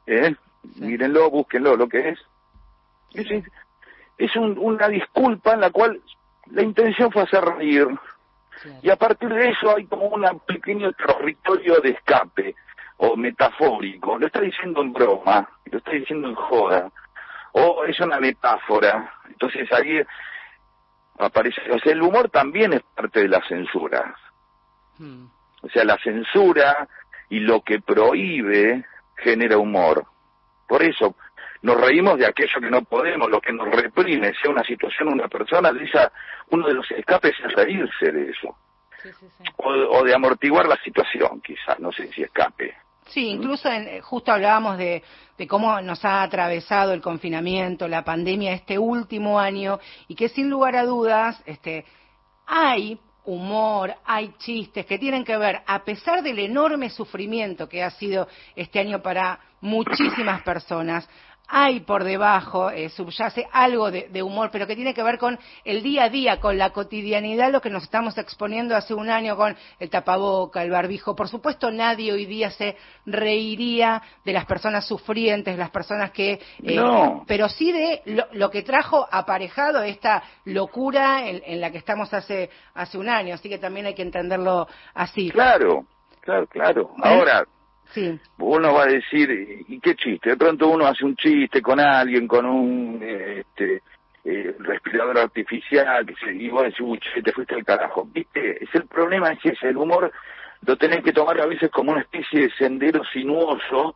[0.08, 0.36] ¿eh?
[0.78, 2.20] Mírenlo, búsquenlo, lo que es.
[3.14, 3.28] Es,
[4.26, 6.02] es un- una disculpa en la cual
[6.48, 7.88] la intención fue hacer reír.
[8.84, 12.56] Y a partir de eso hay como un pequeño territorio de escape,
[12.98, 14.20] o metafórico.
[14.20, 16.92] Lo está diciendo en broma, lo está diciendo en joda,
[17.54, 19.12] o es una metáfora.
[19.28, 20.00] Entonces ahí
[21.18, 24.16] aparece, o sea, el humor también es parte de la censura.
[25.64, 26.88] O sea, la censura
[27.30, 28.86] y lo que prohíbe
[29.18, 30.06] genera humor.
[30.68, 31.16] Por eso
[31.62, 35.28] nos reímos de aquello que no podemos, lo que nos reprime, sea una situación, una
[35.28, 36.12] persona, de esa,
[36.50, 38.56] uno de los escapes es reírse de eso.
[39.58, 42.76] O, o de amortiguar la situación, quizás, no sé si escape.
[43.08, 45.02] Sí, incluso en- eh, justo hablábamos de,
[45.38, 50.50] de cómo nos ha atravesado el confinamiento, la pandemia este último año y que sin
[50.52, 51.84] lugar a dudas este,
[52.46, 57.90] hay humor, hay chistes que tienen que ver, a pesar del enorme sufrimiento que ha
[57.92, 61.08] sido este año para muchísimas personas,
[61.54, 65.38] hay por debajo, eh, subyace algo de, de humor, pero que tiene que ver con
[65.66, 69.36] el día a día, con la cotidianidad, lo que nos estamos exponiendo hace un año
[69.36, 71.16] con el tapaboca, el barbijo.
[71.16, 76.40] Por supuesto, nadie hoy día se reiría de las personas sufrientes, las personas que...
[76.64, 77.26] eh, No.
[77.28, 82.14] Pero sí de lo, lo que trajo aparejado esta locura en, en la que estamos
[82.14, 83.36] hace, hace un año.
[83.36, 85.30] Así que también hay que entenderlo así.
[85.32, 85.86] Claro,
[86.22, 86.92] claro, claro.
[87.04, 87.46] Ahora,
[87.92, 88.20] Sí.
[88.38, 90.32] uno va a decir, ¿y qué chiste?
[90.32, 93.82] De pronto uno hace un chiste con alguien, con un, este,
[94.24, 98.08] eh, respirador artificial, que se, y vos decís, uy, te fuiste al carajo.
[98.14, 98.64] ¿Viste?
[98.64, 100.12] Es el problema, es ese, el humor
[100.66, 103.96] lo tenés que tomar a veces como una especie de sendero sinuoso,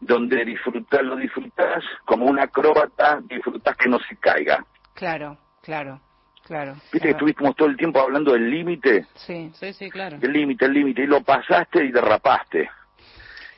[0.00, 4.64] donde disfrutar, lo disfrutás como un acróbata, disfrutás que no se caiga.
[4.94, 6.00] Claro, claro,
[6.44, 6.74] claro.
[6.92, 9.50] Viste que estuvimos todo el tiempo hablando del límite, Sí.
[9.54, 10.18] Sí, sí, claro.
[10.20, 12.70] el límite, el límite, y lo pasaste y derrapaste.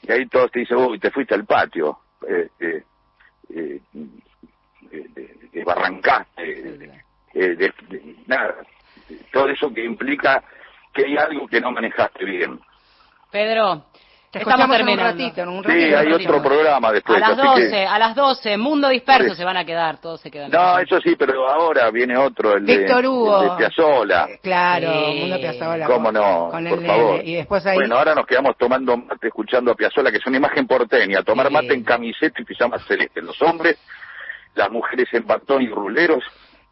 [0.02, 2.84] Y ahí todos te dicen, uy, te fuiste al patio, eh, eh,
[3.50, 3.80] eh,
[4.90, 6.42] eh, eh, desbarrancaste,
[7.34, 8.56] eh, de- de- nada,
[9.32, 10.42] todo eso que implica
[10.92, 12.60] que hay algo que no manejaste bien.
[13.30, 13.86] Pedro,
[14.30, 15.04] Te estamos en un terminando.
[15.04, 15.98] ratito, en un Sí, ratito.
[15.98, 17.18] hay otro programa A después.
[17.18, 19.36] las así 12, que- a las 12, Mundo Disperso Sí.
[19.36, 20.50] se van a quedar, todos se quedan.
[20.50, 23.42] No, eso sí, pero ahora viene otro, el de, Hugo.
[23.42, 24.26] el de Piazzolla.
[24.42, 25.20] Claro, Sí.
[25.20, 25.86] Mundo Piazzolla.
[25.86, 26.48] ¿Cómo no?
[26.50, 27.20] Con Por el favor.
[27.24, 27.76] Y después ahí...
[27.76, 31.22] Bueno, ahora nos quedamos tomando mate, escuchando a Piazzolla, que es una imagen porteña.
[31.22, 31.52] Tomar Sí.
[31.54, 33.22] mate en camiseta y pijama celeste.
[33.22, 33.78] Los hombres,
[34.56, 36.22] las mujeres en batón y ruleros,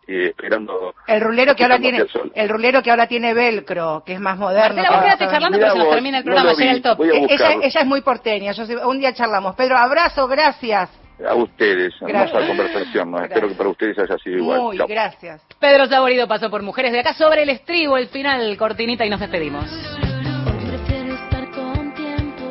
[0.09, 0.95] eh, esperando...
[1.07, 2.05] El rulero que ahora tiene,
[2.35, 4.77] el rulero que ahora tiene velcro, que es más moderno.
[4.77, 7.03] Marcela, que vos quédate charlando porque se nos termina el no programa, llega el top.
[7.03, 8.53] Eh, Ella, ella es muy porteña.
[8.53, 9.55] Yo sé- un día charlamos.
[9.57, 10.91] Pedro, abrazo, gracias.
[11.27, 13.11] A ustedes, hermosa conversación.
[13.11, 13.19] ¿no?
[13.23, 14.61] Espero que para ustedes haya sido igual.
[14.61, 14.87] Muy, Chao.
[14.87, 15.41] gracias.
[15.59, 19.21] Pedro Saborido pasó por Mujeres de Acá sobre el estribo, el final, cortinita y nos
[19.21, 19.65] despedimos.
[19.65, 22.45] Prefiero estar con tiempo.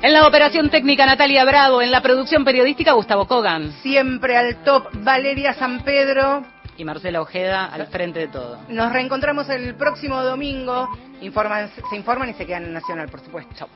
[0.00, 4.88] En la operación técnica Natalia Bravo, en la producción periodística Gustavo Kogan Siempre al top
[4.94, 6.44] Valeria San Pedro.
[6.76, 8.58] Y Marcela Ojeda al frente de todo.
[8.68, 10.88] Nos reencontramos el próximo domingo.
[11.20, 13.68] Informan, se informan y se quedan en Nacional, por supuesto.